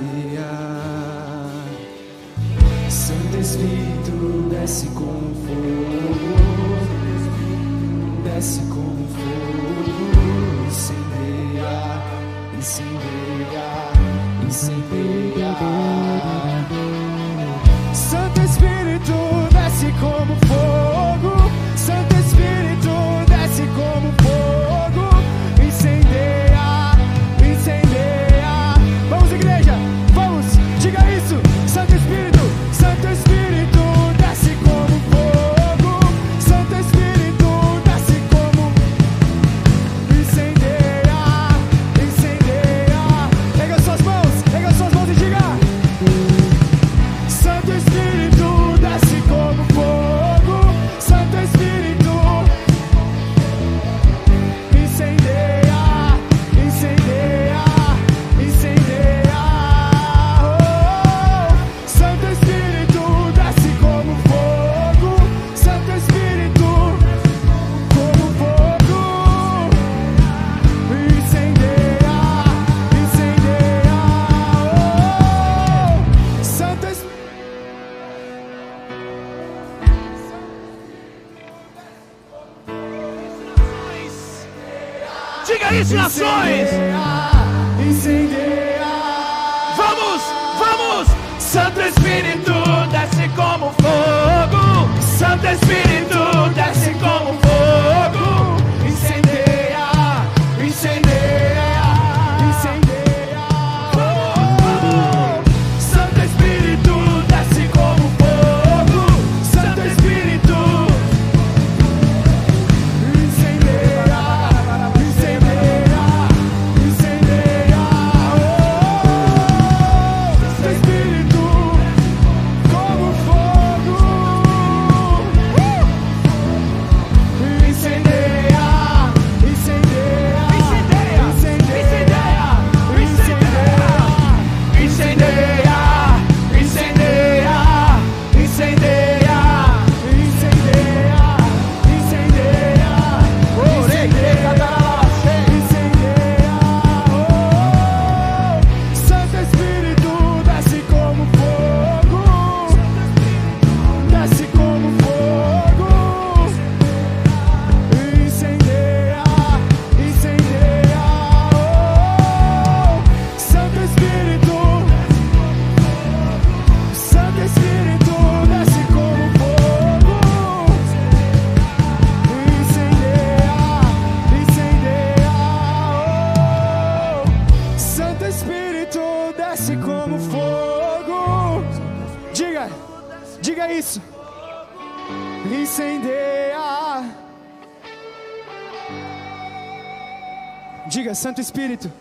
[191.53, 191.91] Espírito.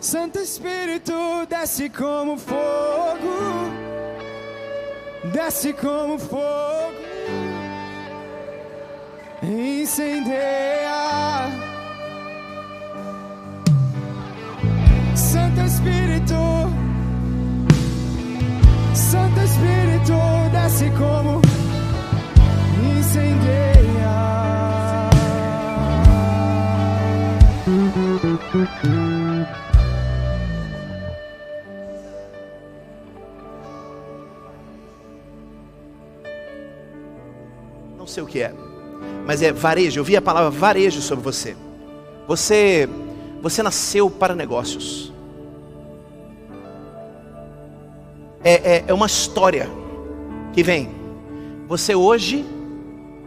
[0.00, 1.14] Santo Espírito
[1.48, 3.70] desce como fogo.
[5.32, 6.92] Desce como fogo
[9.44, 10.96] incendeia.
[15.14, 16.34] Santo Espírito,
[18.92, 20.14] Santo Espírito
[20.50, 21.40] desce como
[22.98, 23.75] incendeia.
[38.16, 38.54] Sei o que é,
[39.26, 40.00] mas é varejo.
[40.00, 41.56] Eu vi a palavra varejo sobre você.
[42.26, 42.88] Você,
[43.42, 45.12] você nasceu para negócios.
[48.42, 49.68] É, é, é uma história
[50.52, 50.88] que vem.
[51.68, 52.44] Você hoje,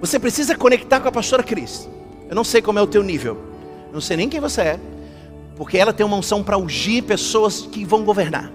[0.02, 1.88] você precisa conectar com a pastora Cris.
[2.28, 3.38] Eu não sei como é o teu nível.
[3.94, 4.80] Não sei nem quem você é.
[5.56, 8.52] Porque ela tem uma unção para ungir pessoas que vão governar.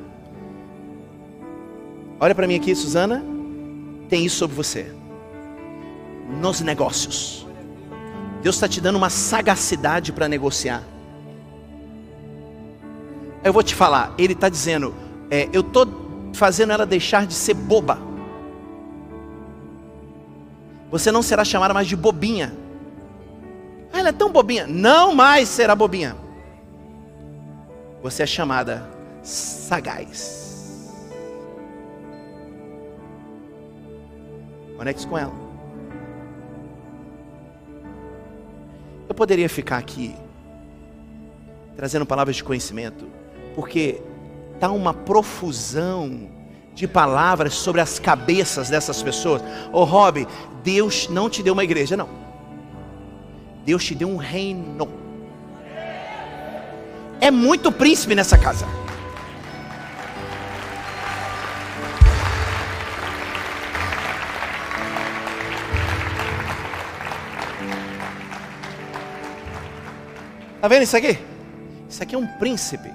[2.19, 3.23] Olha para mim aqui, Suzana.
[4.09, 5.04] Tem isso sobre você
[6.29, 7.47] nos negócios.
[8.43, 10.83] Deus está te dando uma sagacidade para negociar.
[13.43, 14.95] Eu vou te falar, Ele está dizendo,
[15.31, 15.87] é, eu estou
[16.35, 17.99] fazendo ela deixar de ser boba.
[20.91, 22.55] Você não será chamada mais de bobinha.
[23.93, 24.67] Ah, ela é tão bobinha.
[24.67, 26.17] Não mais será bobinha.
[28.03, 28.89] Você é chamada
[29.23, 30.45] sagaz.
[34.77, 35.44] Conecte com ela.
[39.09, 40.15] Eu poderia ficar aqui
[41.77, 43.07] trazendo palavras de conhecimento,
[43.55, 44.01] porque
[44.55, 46.29] está uma profusão
[46.75, 49.43] de palavras sobre as cabeças dessas pessoas.
[49.73, 50.27] Ô oh, Rob,
[50.63, 52.09] Deus não te deu uma igreja, não.
[53.65, 54.89] Deus te deu um reino.
[57.21, 58.67] É muito príncipe nessa casa.
[70.65, 71.19] Está vendo isso aqui?
[71.91, 72.91] Isso aqui é um príncipe.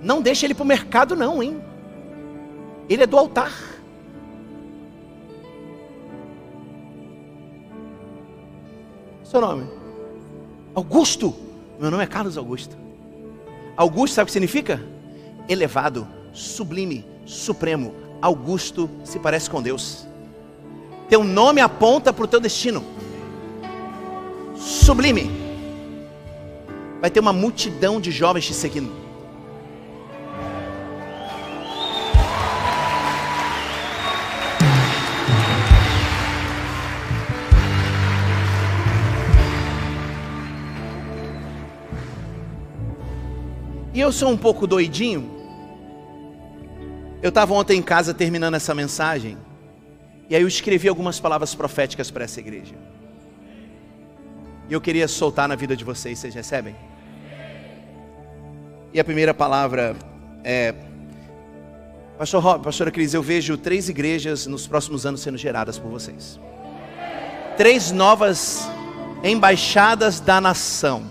[0.00, 1.60] Não deixa ele para o mercado, não, hein?
[2.88, 3.52] Ele é do altar.
[9.24, 9.68] Seu nome?
[10.76, 11.34] Augusto.
[11.80, 12.76] Meu nome é Carlos Augusto.
[13.76, 14.80] Augusto sabe o que significa?
[15.48, 17.96] Elevado, sublime, supremo.
[18.20, 20.06] Augusto se parece com Deus.
[21.08, 22.84] Teu nome aponta para o teu destino.
[24.54, 25.51] Sublime
[27.02, 28.92] vai ter uma multidão de jovens te seguindo.
[43.92, 45.28] E eu sou um pouco doidinho.
[47.20, 49.36] Eu estava ontem em casa terminando essa mensagem.
[50.30, 52.76] E aí eu escrevi algumas palavras proféticas para essa igreja.
[54.70, 56.91] E eu queria soltar na vida de vocês, vocês recebem?
[58.94, 59.96] E a primeira palavra
[60.44, 60.74] é.
[62.18, 66.38] Pastor Rob, pastora Cris, eu vejo três igrejas nos próximos anos sendo geradas por vocês.
[67.56, 68.68] Três novas
[69.24, 71.04] embaixadas da nação.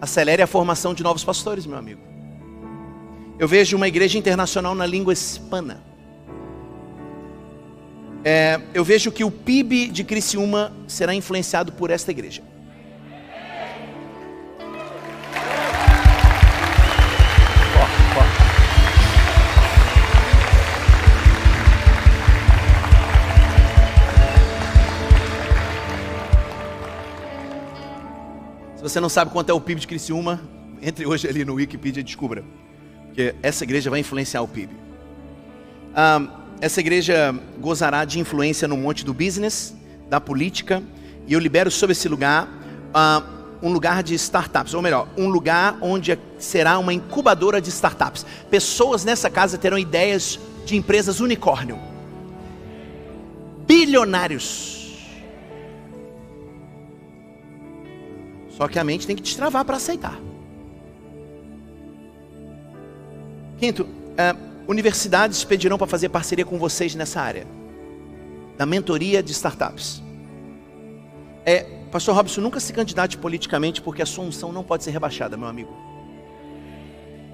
[0.00, 2.00] Acelere a formação de novos pastores, meu amigo.
[3.38, 5.82] Eu vejo uma igreja internacional na língua hispana.
[8.24, 12.42] É, eu vejo que o PIB de Criciúma será influenciado por esta igreja.
[28.88, 30.40] Você não sabe quanto é o PIB de Criciúma,
[30.80, 32.44] entre hoje ali no Wikipedia e descubra.
[33.06, 34.72] Porque essa igreja vai influenciar o PIB.
[35.92, 36.22] Ah,
[36.60, 39.74] essa igreja gozará de influência no monte do business,
[40.08, 40.84] da política,
[41.26, 42.48] e eu libero sobre esse lugar
[42.94, 43.24] ah,
[43.60, 48.24] um lugar de startups, ou melhor, um lugar onde será uma incubadora de startups.
[48.48, 51.76] Pessoas nessa casa terão ideias de empresas unicórnio.
[53.66, 54.75] Bilionários
[58.56, 60.18] Só que a mente tem que destravar para aceitar.
[63.58, 63.86] Quinto,
[64.16, 64.34] é,
[64.66, 67.46] universidades pedirão para fazer parceria com vocês nessa área
[68.56, 70.02] da mentoria de startups.
[71.44, 75.36] É, Pastor Robson, nunca se candidate politicamente porque a sua unção não pode ser rebaixada,
[75.36, 75.76] meu amigo.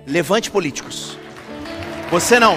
[0.06, 1.16] Levante políticos.
[2.10, 2.56] Você não.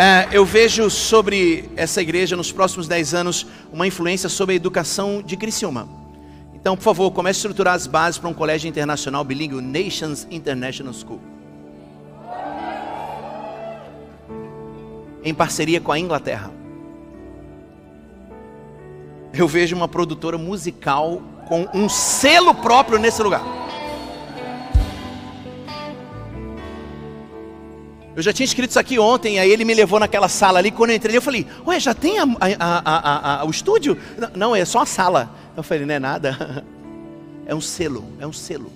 [0.00, 5.20] É, eu vejo sobre essa igreja nos próximos 10 anos uma influência sobre a educação
[5.20, 5.88] de Criciúma.
[6.54, 10.94] Então, por favor, comece a estruturar as bases para um colégio internacional bilíngue, Nations International
[10.94, 11.20] School.
[15.24, 16.52] Em parceria com a Inglaterra.
[19.34, 23.42] Eu vejo uma produtora musical com um selo próprio nesse lugar.
[28.18, 30.72] Eu já tinha escrito isso aqui ontem, aí ele me levou naquela sala ali.
[30.72, 32.24] Quando eu entrei, eu falei: Ué, já tem a,
[32.58, 33.96] a, a, o estúdio?
[34.34, 35.30] Não, é só a sala.
[35.56, 36.66] Eu falei: Não é nada.
[37.46, 38.70] É um selo, é um selo.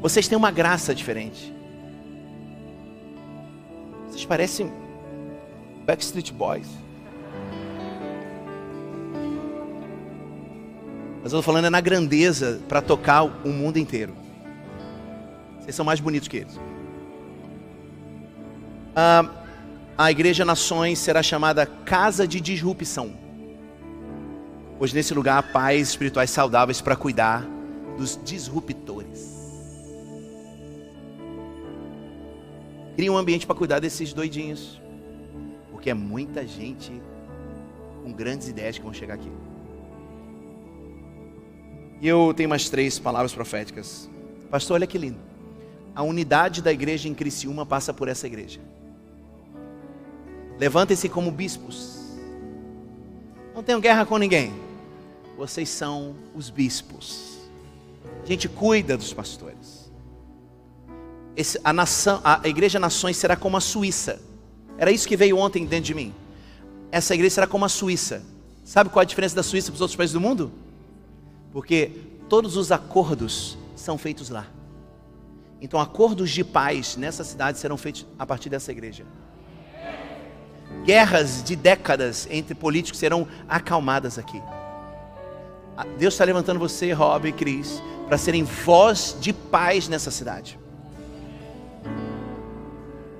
[0.00, 1.54] Vocês têm uma graça diferente.
[4.08, 4.72] Vocês parecem
[5.86, 6.66] Backstreet Boys.
[11.22, 14.16] Mas eu estou falando é na grandeza para tocar o mundo inteiro.
[15.60, 16.58] Vocês são mais bonitos que eles.
[18.94, 19.28] Ah,
[19.96, 23.12] a Igreja Nações será chamada Casa de Disrupção.
[24.78, 27.46] Pois nesse lugar há pais espirituais saudáveis para cuidar
[27.98, 29.38] dos disruptores.
[32.96, 34.80] Cria um ambiente para cuidar desses doidinhos.
[35.70, 36.90] Porque é muita gente
[38.02, 39.30] com grandes ideias que vão chegar aqui.
[42.00, 44.08] E eu tenho mais três palavras proféticas.
[44.50, 45.18] Pastor, olha que lindo.
[45.94, 48.60] A unidade da igreja em Criciúma passa por essa igreja.
[50.60, 52.00] Levantem-se como bispos.
[53.54, 54.52] Não tenham guerra com ninguém.
[55.34, 57.38] Vocês são os bispos.
[58.22, 59.90] A gente cuida dos pastores.
[61.34, 64.20] Esse, a, nação, a Igreja Nações será como a Suíça.
[64.76, 66.12] Era isso que veio ontem dentro de mim.
[66.92, 68.22] Essa igreja será como a Suíça.
[68.62, 70.52] Sabe qual é a diferença da Suíça para os outros países do mundo?
[71.54, 71.90] Porque
[72.28, 74.46] todos os acordos são feitos lá.
[75.58, 79.06] Então, acordos de paz nessa cidade serão feitos a partir dessa igreja.
[80.90, 84.42] Guerras de décadas entre políticos serão acalmadas aqui.
[85.96, 90.58] Deus está levantando você, Rob e Cris, para serem voz de paz nessa cidade.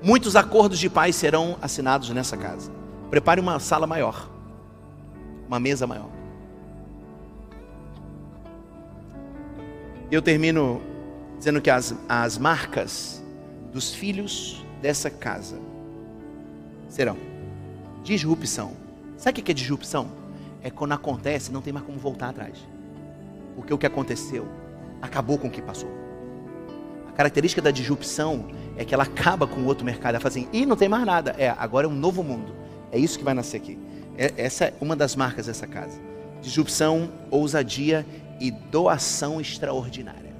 [0.03, 2.69] Muitos acordos de paz serão assinados nessa casa.
[3.09, 4.29] Prepare uma sala maior,
[5.47, 6.09] uma mesa maior.
[10.11, 10.81] Eu termino
[11.37, 13.23] dizendo que as, as marcas
[13.71, 15.57] dos filhos dessa casa
[16.89, 17.30] serão
[18.03, 18.73] disrupção.
[19.17, 20.09] Sabe o que é disrupção?
[20.63, 22.57] É quando acontece, não tem mais como voltar atrás.
[23.55, 24.47] Porque o que aconteceu
[25.01, 25.89] acabou com o que passou.
[27.07, 28.47] A característica da disrupção
[28.77, 30.15] é que ela acaba com o outro mercado.
[30.15, 31.35] Ela fala assim, e não tem mais nada.
[31.37, 32.53] É, agora é um novo mundo.
[32.91, 33.77] É isso que vai nascer aqui.
[34.17, 35.99] É, essa é uma das marcas dessa casa.
[36.41, 38.05] Disrupção, ousadia
[38.39, 40.31] e doação extraordinária.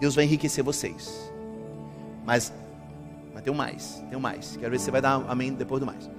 [0.00, 1.32] Deus vai enriquecer vocês.
[2.24, 2.52] Mas
[3.46, 4.56] tem mais, tem mais.
[4.56, 6.10] Quero ver se você vai dar amém depois do mais.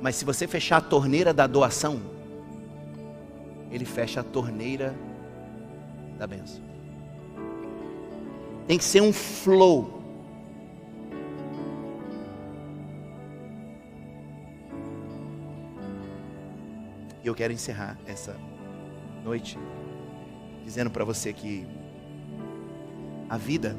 [0.00, 2.00] Mas se você fechar a torneira da doação,
[3.70, 4.96] ele fecha a torneira
[6.18, 6.62] da benção.
[8.66, 10.02] Tem que ser um flow.
[17.22, 18.34] E eu quero encerrar essa
[19.22, 19.58] noite
[20.64, 21.66] dizendo para você que
[23.28, 23.76] a vida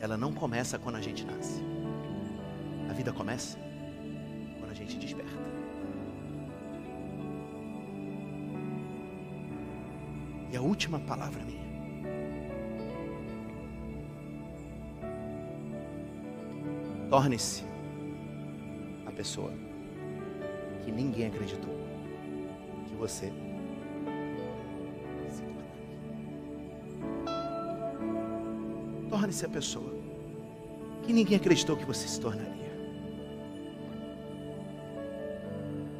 [0.00, 1.62] ela não começa quando a gente nasce.
[2.88, 3.58] A vida começa
[4.58, 5.46] quando a gente desperta.
[10.52, 11.66] E a última palavra minha.
[17.10, 17.64] Torne-se
[19.06, 19.52] a pessoa
[20.84, 21.74] que ninguém acreditou
[22.88, 23.32] que você
[25.30, 27.35] se tornaria.
[29.08, 29.94] Torne-se a pessoa
[31.04, 32.56] que ninguém acreditou que você se tornaria.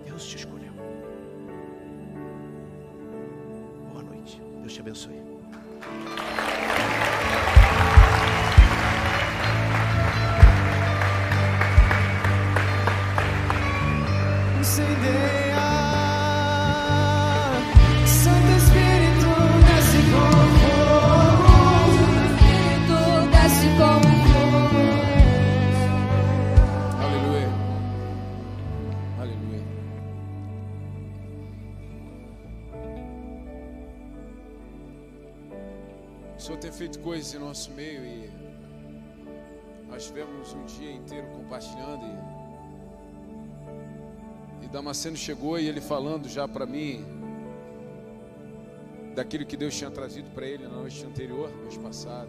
[0.04, 0.72] Deus te escolheu.
[3.92, 4.40] Boa noite.
[4.60, 5.22] Deus te abençoe.
[37.34, 38.30] Em nosso meio e
[39.88, 42.04] nós tivemos um dia inteiro compartilhando
[44.60, 47.04] e, e Damasceno chegou e ele falando já para mim
[49.14, 52.28] daquilo que Deus tinha trazido para ele na noite anterior, noite passada.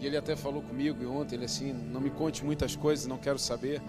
[0.00, 3.18] E ele até falou comigo e ontem, ele assim, não me conte muitas coisas, não
[3.18, 3.82] quero saber.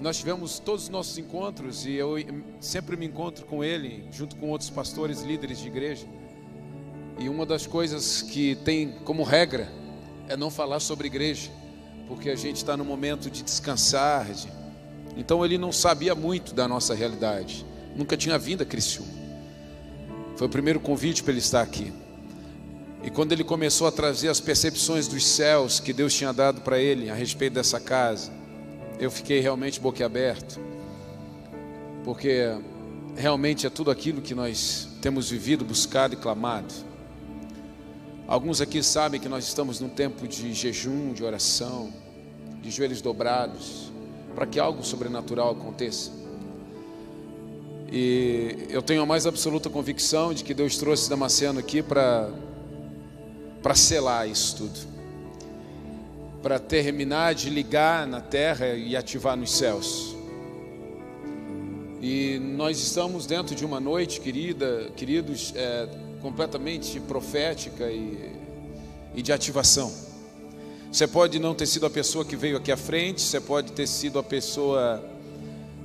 [0.00, 2.16] Nós tivemos todos os nossos encontros e eu
[2.60, 6.06] sempre me encontro com ele, junto com outros pastores, líderes de igreja.
[7.18, 9.70] E uma das coisas que tem como regra
[10.28, 11.50] é não falar sobre igreja,
[12.08, 14.30] porque a gente está no momento de descansar.
[14.32, 14.48] de-
[15.16, 17.64] Então ele não sabia muito da nossa realidade,
[17.94, 19.12] nunca tinha vindo a Criciúma.
[20.36, 21.92] Foi o primeiro convite para ele estar aqui.
[23.04, 26.80] E quando ele começou a trazer as percepções dos céus que Deus tinha dado para
[26.80, 28.32] ele a respeito dessa casa,
[28.98, 30.58] eu fiquei realmente boquiaberto,
[32.02, 32.48] porque
[33.14, 36.72] realmente é tudo aquilo que nós temos vivido, buscado e clamado.
[38.26, 41.92] Alguns aqui sabem que nós estamos num tempo de jejum, de oração,
[42.62, 43.92] de joelhos dobrados,
[44.34, 46.10] para que algo sobrenatural aconteça.
[47.92, 52.30] E eu tenho a mais absoluta convicção de que Deus trouxe Damasceno aqui para
[53.62, 54.78] para selar isso tudo.
[56.42, 60.14] Para terminar de ligar na terra e ativar nos céus.
[62.02, 65.88] E nós estamos dentro de uma noite, querida, queridos, é,
[66.24, 68.32] completamente profética e,
[69.14, 69.92] e de ativação.
[70.90, 73.86] Você pode não ter sido a pessoa que veio aqui à frente, você pode ter
[73.86, 75.04] sido a pessoa,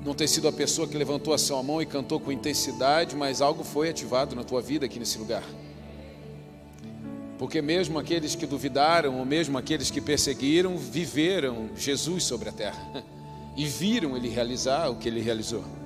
[0.05, 3.41] não ter sido a pessoa que levantou a sua mão e cantou com intensidade, mas
[3.41, 5.43] algo foi ativado na tua vida aqui nesse lugar.
[7.37, 13.03] Porque mesmo aqueles que duvidaram, ou mesmo aqueles que perseguiram, viveram Jesus sobre a terra
[13.57, 15.78] e viram ele realizar o que ele realizou.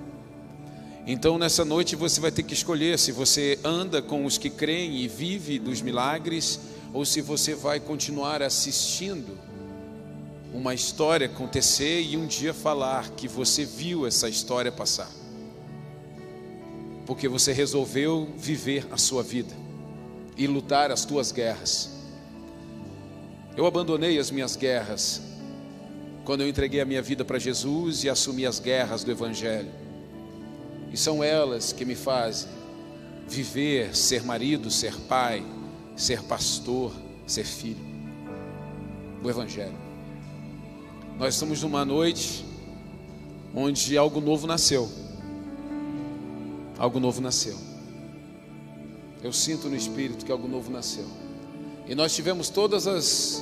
[1.05, 4.97] Então, nessa noite, você vai ter que escolher se você anda com os que creem
[4.97, 6.59] e vive dos milagres,
[6.93, 9.37] ou se você vai continuar assistindo
[10.53, 15.09] uma história acontecer e um dia falar que você viu essa história passar.
[17.05, 19.53] Porque você resolveu viver a sua vida
[20.37, 21.89] e lutar as tuas guerras.
[23.57, 25.21] Eu abandonei as minhas guerras
[26.23, 29.83] quando eu entreguei a minha vida para Jesus e assumi as guerras do Evangelho.
[30.93, 32.47] E são elas que me fazem
[33.27, 35.43] viver, ser marido, ser pai,
[35.95, 36.93] ser pastor,
[37.25, 37.83] ser filho.
[39.23, 39.75] O Evangelho.
[41.17, 42.45] Nós estamos numa noite
[43.55, 44.87] onde algo novo nasceu.
[46.77, 47.57] Algo novo nasceu.
[49.23, 51.07] Eu sinto no espírito que algo novo nasceu.
[51.87, 53.41] E nós tivemos todas as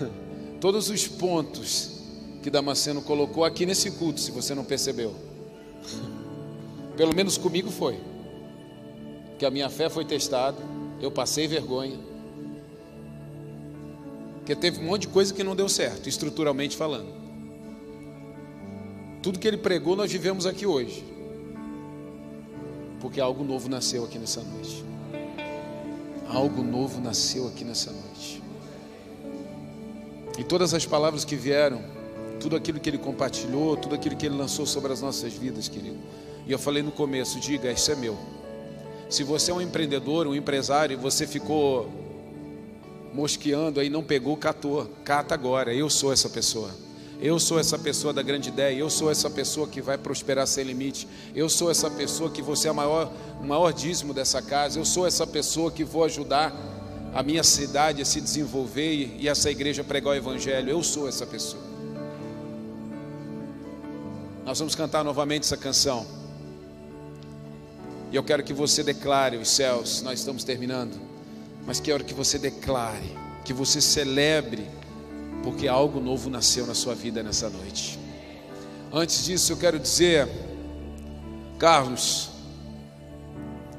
[0.60, 1.98] todos os pontos
[2.42, 5.27] que Damasceno colocou aqui nesse culto, se você não percebeu.
[6.98, 7.96] Pelo menos comigo foi.
[9.38, 10.58] Que a minha fé foi testada,
[11.00, 11.96] eu passei vergonha.
[14.38, 17.06] Porque teve um monte de coisa que não deu certo, estruturalmente falando.
[19.22, 21.04] Tudo que ele pregou nós vivemos aqui hoje.
[23.00, 24.84] Porque algo novo nasceu aqui nessa noite.
[26.28, 28.42] Algo novo nasceu aqui nessa noite.
[30.36, 31.80] E todas as palavras que vieram,
[32.40, 35.98] tudo aquilo que ele compartilhou, tudo aquilo que ele lançou sobre as nossas vidas, querido.
[36.48, 38.18] E eu falei no começo: diga, isso é meu.
[39.10, 41.88] Se você é um empreendedor, um empresário, e você ficou
[43.12, 45.74] mosqueando aí, não pegou, catou, cata agora.
[45.74, 46.70] Eu sou essa pessoa.
[47.20, 48.76] Eu sou essa pessoa da grande ideia.
[48.76, 51.06] Eu sou essa pessoa que vai prosperar sem limite.
[51.34, 54.78] Eu sou essa pessoa que você é o maior, o maior dízimo dessa casa.
[54.78, 56.54] Eu sou essa pessoa que vou ajudar
[57.14, 60.70] a minha cidade a se desenvolver e essa igreja pregar o evangelho.
[60.70, 61.62] Eu sou essa pessoa.
[64.44, 66.17] Nós vamos cantar novamente essa canção.
[68.10, 70.02] E eu quero que você declare os céus.
[70.02, 70.98] Nós estamos terminando.
[71.66, 73.14] Mas quero que você declare,
[73.44, 74.66] que você celebre,
[75.42, 77.98] porque algo novo nasceu na sua vida nessa noite.
[78.90, 80.26] Antes disso, eu quero dizer,
[81.58, 82.30] Carlos,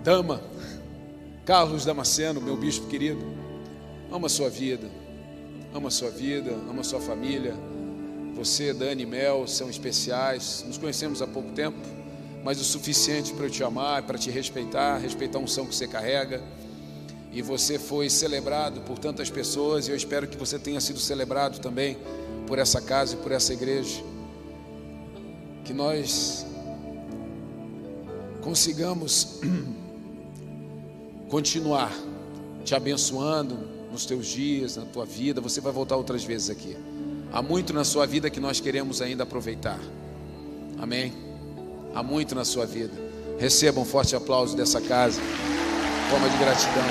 [0.04, 0.42] Dama,
[1.46, 3.26] Carlos Damasceno, meu bispo querido,
[4.12, 4.88] ama a sua vida,
[5.74, 7.56] ama a sua vida, ama a sua família.
[8.36, 10.64] Você, Dani e Mel, são especiais.
[10.68, 11.80] Nos conhecemos há pouco tempo,
[12.44, 15.88] mas o suficiente para eu te amar, para te respeitar, respeitar a unção que você
[15.88, 16.42] carrega.
[17.32, 21.60] E você foi celebrado por tantas pessoas, e eu espero que você tenha sido celebrado
[21.60, 21.98] também
[22.48, 24.02] por essa casa e por essa igreja.
[25.64, 26.46] Que nós
[28.42, 29.40] consigamos
[31.30, 31.94] continuar
[32.66, 33.56] te abençoando
[33.92, 35.40] nos teus dias, na tua vida.
[35.42, 36.76] Você vai voltar outras vezes aqui.
[37.32, 39.80] Há muito na sua vida que nós queremos ainda aproveitar.
[40.80, 41.29] Amém?
[41.94, 42.94] Há muito na sua vida.
[43.40, 45.20] Receba um forte aplauso dessa casa.
[46.10, 46.84] Forma de gratidão.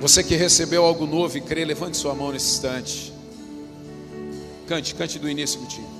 [0.00, 3.12] Você que recebeu algo novo e crê, levante sua mão nesse instante.
[4.66, 5.97] Cante, cante do início contigo.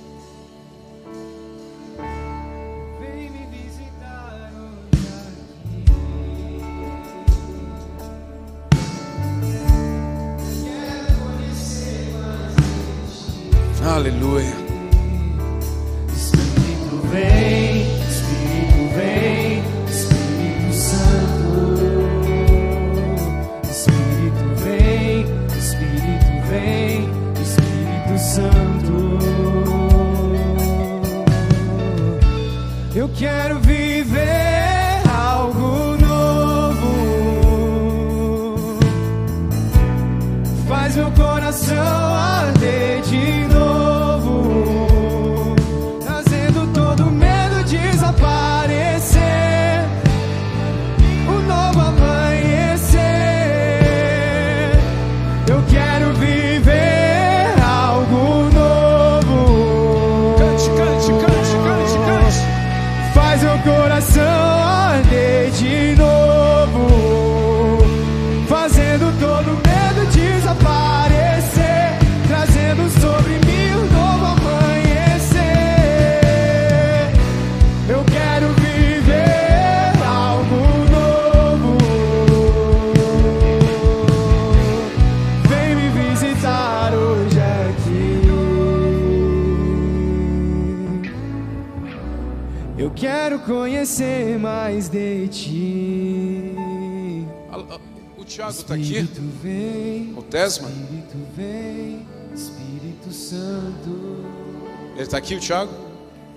[105.35, 105.69] Aqui, o?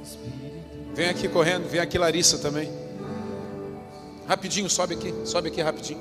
[0.02, 0.52] Espírito
[0.94, 2.70] Vem aqui correndo, vem aqui Larissa também.
[4.28, 6.00] Rapidinho, sobe aqui, sobe aqui rapidinho.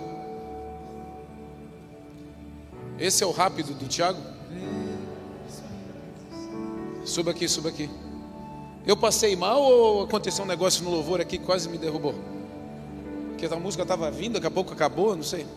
[3.00, 4.20] Esse é o rápido do Tiago?
[7.06, 7.90] Suba aqui, suba aqui.
[8.86, 12.14] Eu passei mal ou aconteceu um negócio no louvor aqui que quase me derrubou?
[13.30, 15.48] Porque a música estava vindo, daqui a pouco acabou, não sei.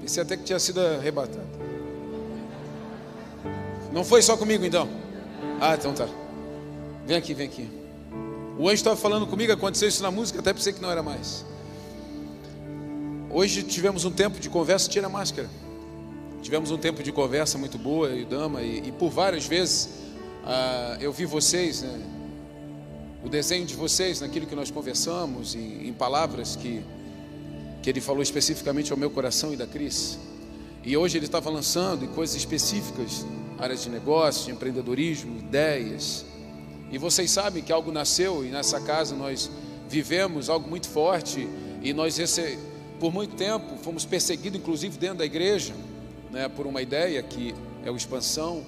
[0.00, 1.40] Pensei até que tinha sido arrebatado.
[3.90, 4.88] Não foi só comigo então?
[5.60, 6.06] Ah, então tá.
[7.06, 7.68] Vem aqui, vem aqui.
[8.58, 11.44] O anjo estava falando comigo, aconteceu isso na música, até pensei que não era mais.
[13.30, 15.48] Hoje tivemos um tempo de conversa, tira a máscara.
[16.42, 19.90] Tivemos um tempo de conversa muito boa, e Dama, e, e por várias vezes
[20.44, 22.00] ah, eu vi vocês, né,
[23.24, 26.82] o desenho de vocês naquilo que nós conversamos, e em palavras que,
[27.82, 30.18] que ele falou especificamente ao meu coração e da Cris.
[30.82, 33.24] E hoje ele estava lançando em coisas específicas,
[33.58, 36.24] áreas de negócio, de empreendedorismo, ideias.
[36.90, 39.50] E vocês sabem que algo nasceu e nessa casa nós
[39.88, 41.48] vivemos algo muito forte
[41.82, 42.18] e nós
[42.98, 45.74] por muito tempo fomos perseguidos, inclusive dentro da igreja,
[46.30, 47.54] né, por uma ideia que
[47.84, 48.64] é o expansão.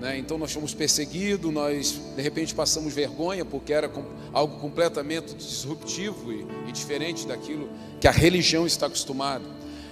[0.00, 3.90] Né, então nós fomos perseguidos, nós de repente passamos vergonha porque era
[4.32, 7.68] algo completamente disruptivo e, e, diferente daquilo
[8.00, 9.44] que a religião está acostumada.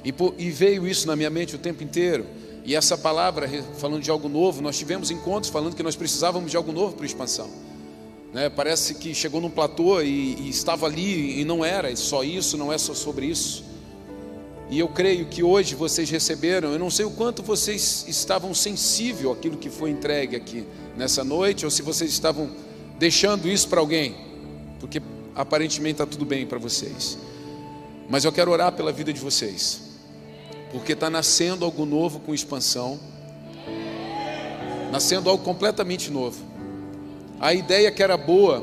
[0.05, 2.25] E, e veio isso na minha mente o tempo inteiro.
[2.67, 3.49] E essa palavra,
[3.79, 7.07] falando de algo novo, nós tivemos encontros falando que nós precisávamos de algo novo para
[7.07, 7.49] expansão.
[8.35, 8.51] Né?
[8.51, 12.73] Parece que chegou num platô e, e, estava ali e não era só isso, não
[12.73, 13.65] é só sobre isso.
[14.69, 19.31] E eu creio que hoje vocês receberam, eu não sei o quanto vocês estavam sensíveis
[19.31, 20.65] àquilo que foi entregue aqui
[20.97, 22.51] nessa noite, ou se vocês estavam
[22.99, 24.17] deixando isso para alguém,
[24.81, 25.01] porque
[25.37, 27.17] aparentemente está tudo bem para vocês.
[28.11, 29.87] Mas eu quero orar pela vida de vocês
[30.77, 33.01] porque está nascendo algo novo com expansão,
[34.93, 36.45] nascendo algo completamente novo.
[37.41, 38.63] A ideia que era boa,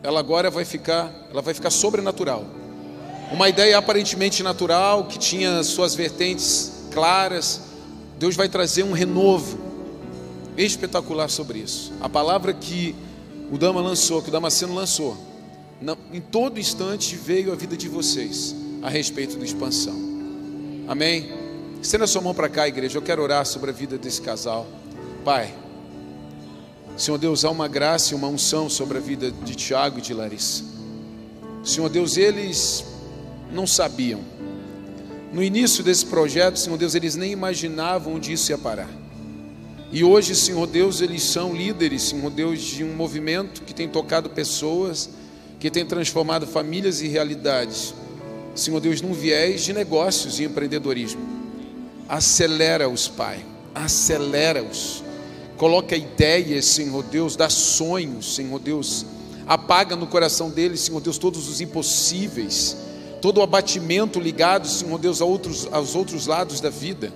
[0.00, 2.44] ela agora vai ficar, ela vai ficar sobrenatural.
[3.32, 7.62] Uma ideia aparentemente natural, que tinha suas vertentes claras,
[8.16, 9.58] Deus vai trazer um renovo
[10.56, 11.92] espetacular sobre isso.
[12.00, 12.94] A palavra que
[13.50, 15.16] o Dama lançou, que o Damasceno lançou,
[16.12, 20.11] em todo instante veio a vida de vocês a respeito da expansão.
[20.86, 21.32] Amém?
[21.80, 22.98] Estenda sua mão para cá, igreja.
[22.98, 24.66] Eu quero orar sobre a vida desse casal.
[25.24, 25.54] Pai,
[26.96, 30.12] Senhor Deus, há uma graça e uma unção sobre a vida de Tiago e de
[30.12, 30.64] Larissa.
[31.64, 32.84] Senhor Deus, eles
[33.52, 34.20] não sabiam.
[35.32, 38.90] No início desse projeto, Senhor Deus, eles nem imaginavam onde isso ia parar.
[39.92, 44.28] E hoje, Senhor Deus, eles são líderes, Senhor Deus, de um movimento que tem tocado
[44.30, 45.10] pessoas,
[45.60, 47.94] que tem transformado famílias e realidades.
[48.54, 51.20] Senhor Deus, num viés de negócios e empreendedorismo.
[52.08, 55.02] Acelera-os, Pai, acelera-os.
[55.56, 59.06] Coloca ideias, Senhor Deus, dá sonhos, Senhor Deus.
[59.46, 62.76] Apaga no coração deles, Senhor Deus, todos os impossíveis,
[63.20, 67.12] todo o abatimento ligado, Senhor Deus, a outros, aos outros lados da vida.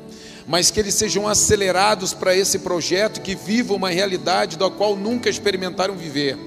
[0.46, 5.28] Mas que eles sejam acelerados para esse projeto, que vivam uma realidade da qual nunca
[5.28, 6.38] experimentaram viver.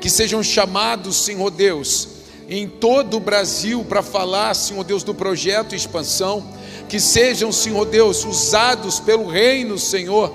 [0.00, 2.08] Que sejam chamados, Senhor Deus,
[2.48, 6.44] em todo o Brasil para falar, Senhor Deus, do projeto expansão,
[6.88, 10.32] que sejam, Senhor Deus, usados pelo reino, Senhor,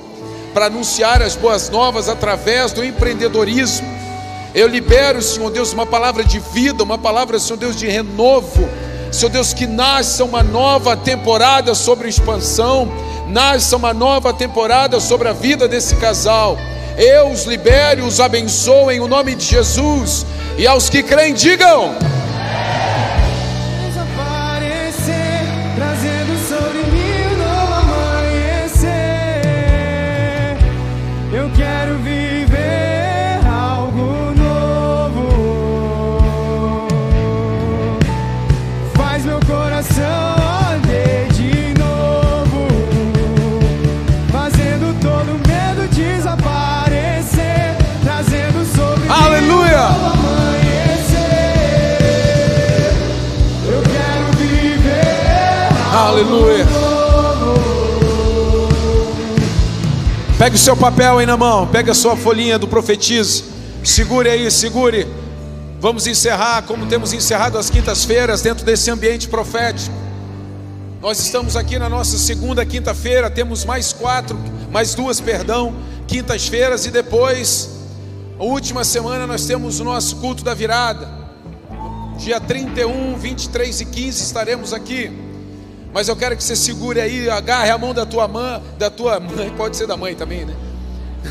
[0.54, 3.88] para anunciar as boas novas através do empreendedorismo.
[4.54, 8.68] Eu libero, Senhor Deus, uma palavra de vida, uma palavra, Senhor Deus, de renovo.
[9.12, 12.92] Senhor Deus, que nasça uma nova temporada sobre expansão,
[13.28, 16.58] nasça uma nova temporada sobre a vida desse casal.
[17.00, 20.26] Eu os libero, os abençoo em o nome de Jesus.
[20.58, 21.96] E aos que creem, digam.
[60.40, 63.44] Pegue o seu papel aí na mão, pegue a sua folhinha do profetize.
[63.84, 65.06] Segure aí, segure.
[65.82, 69.94] Vamos encerrar como temos encerrado as quintas-feiras dentro desse ambiente profético.
[71.02, 74.40] Nós estamos aqui na nossa segunda quinta-feira, temos mais quatro,
[74.72, 75.76] mais duas, perdão,
[76.08, 77.72] quintas-feiras e depois,
[78.40, 81.10] a última semana, nós temos o nosso culto da virada.
[82.18, 85.12] Dia 31, 23 e 15 estaremos aqui.
[85.94, 89.20] Mas eu quero que você segure aí, agarre a mão da tua mãe, da tua
[89.20, 90.56] mãe, pode ser da mãe também, né?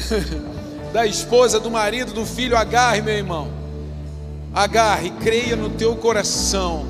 [0.93, 3.49] da esposa, do marido, do filho, agarre, meu irmão.
[4.55, 6.87] agarre, creia no teu coração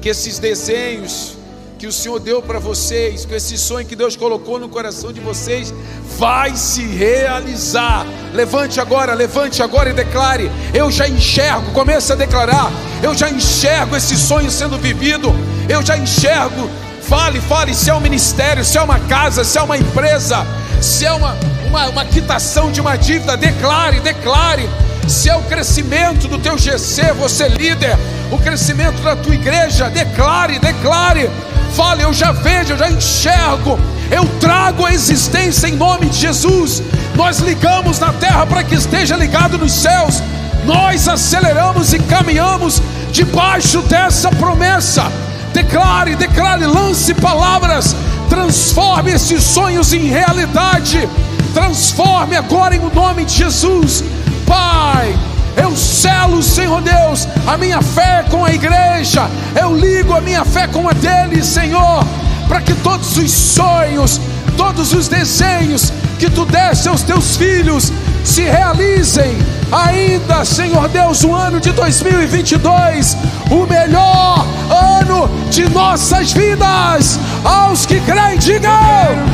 [0.00, 1.36] que esses desenhos
[1.82, 5.18] que o Senhor deu para vocês, que esse sonho que Deus colocou no coração de
[5.18, 5.74] vocês,
[6.16, 8.06] vai se realizar.
[8.32, 12.70] Levante agora, levante agora e declare: Eu já enxergo, comece a declarar:
[13.02, 15.34] Eu já enxergo esse sonho sendo vivido,
[15.68, 16.70] eu já enxergo.
[17.02, 20.46] Fale, fale, se é um ministério, se é uma casa, se é uma empresa,
[20.80, 24.68] se é uma, uma, uma quitação de uma dívida, declare, declare
[25.08, 27.98] se é o crescimento do teu GC, você líder,
[28.30, 31.30] o crescimento da tua igreja, declare, declare,
[31.74, 33.78] fale, eu já vejo, eu já enxergo,
[34.10, 36.82] eu trago a existência em nome de Jesus.
[37.14, 40.22] Nós ligamos na terra para que esteja ligado nos céus.
[40.64, 42.80] Nós aceleramos e caminhamos
[43.10, 45.10] debaixo dessa promessa.
[45.52, 47.94] Declare, declare, lance palavras,
[48.28, 51.08] transforme esses sonhos em realidade.
[51.52, 54.02] Transforme agora em o nome de Jesus.
[54.46, 55.14] Pai,
[55.56, 59.28] eu selo, Senhor Deus, a minha fé com a igreja,
[59.60, 62.04] eu ligo a minha fé com a dele, Senhor,
[62.48, 64.20] para que todos os sonhos,
[64.56, 67.92] todos os desenhos que tu deste aos teus filhos
[68.24, 69.36] se realizem
[69.70, 73.16] ainda, Senhor Deus, o ano de 2022,
[73.50, 77.18] o melhor ano de nossas vidas.
[77.44, 79.31] Aos que creem, digam.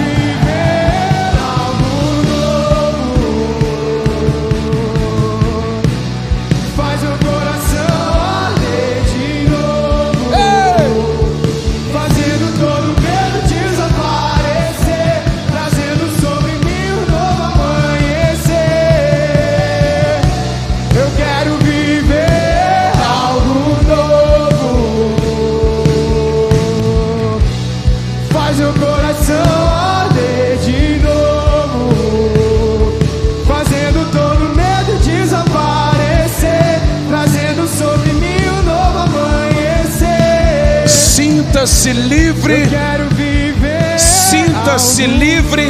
[41.69, 42.69] Sinta-se livre.
[43.99, 45.65] Sinta-se livre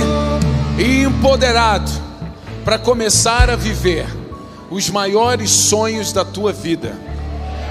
[0.79, 1.91] e empoderado
[2.65, 4.07] para começar a viver
[4.71, 6.97] os maiores sonhos da tua vida.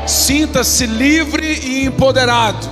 [0.05, 2.69] Sinta-se livre e empoderado.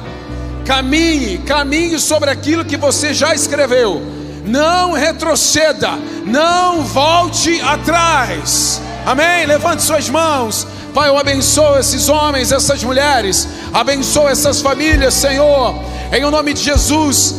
[0.65, 4.01] Caminhe, caminhe sobre aquilo que você já escreveu.
[4.45, 5.91] Não retroceda,
[6.25, 8.81] não volte atrás.
[9.05, 9.45] Amém?
[9.45, 10.67] Levante suas mãos.
[10.95, 15.75] Pai, eu abençoo esses homens, essas mulheres, abençoa essas famílias, Senhor,
[16.09, 17.35] em o nome de Jesus.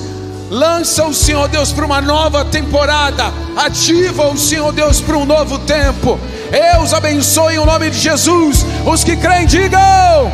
[0.50, 5.58] Lança o Senhor Deus para uma nova temporada, ativa o Senhor Deus para um novo
[5.60, 6.20] tempo.
[6.52, 8.66] Eu os abençoe em o nome de Jesus.
[8.84, 10.30] Os que creem, digam.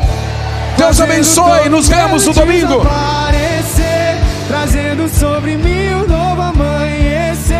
[0.76, 1.68] Deus abençoe.
[1.68, 2.84] Nos vemos no domingo.
[4.48, 7.54] Trazendo sobre mim um novo amanhecer.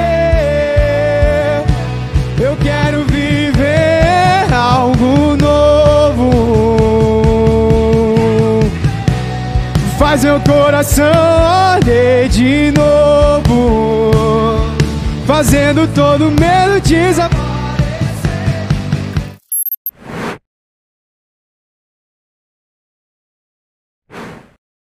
[2.41, 2.92] Eu quero
[10.13, 14.11] faz meu coração arder de novo,
[15.27, 17.32] fazendo todo medo desaparecer.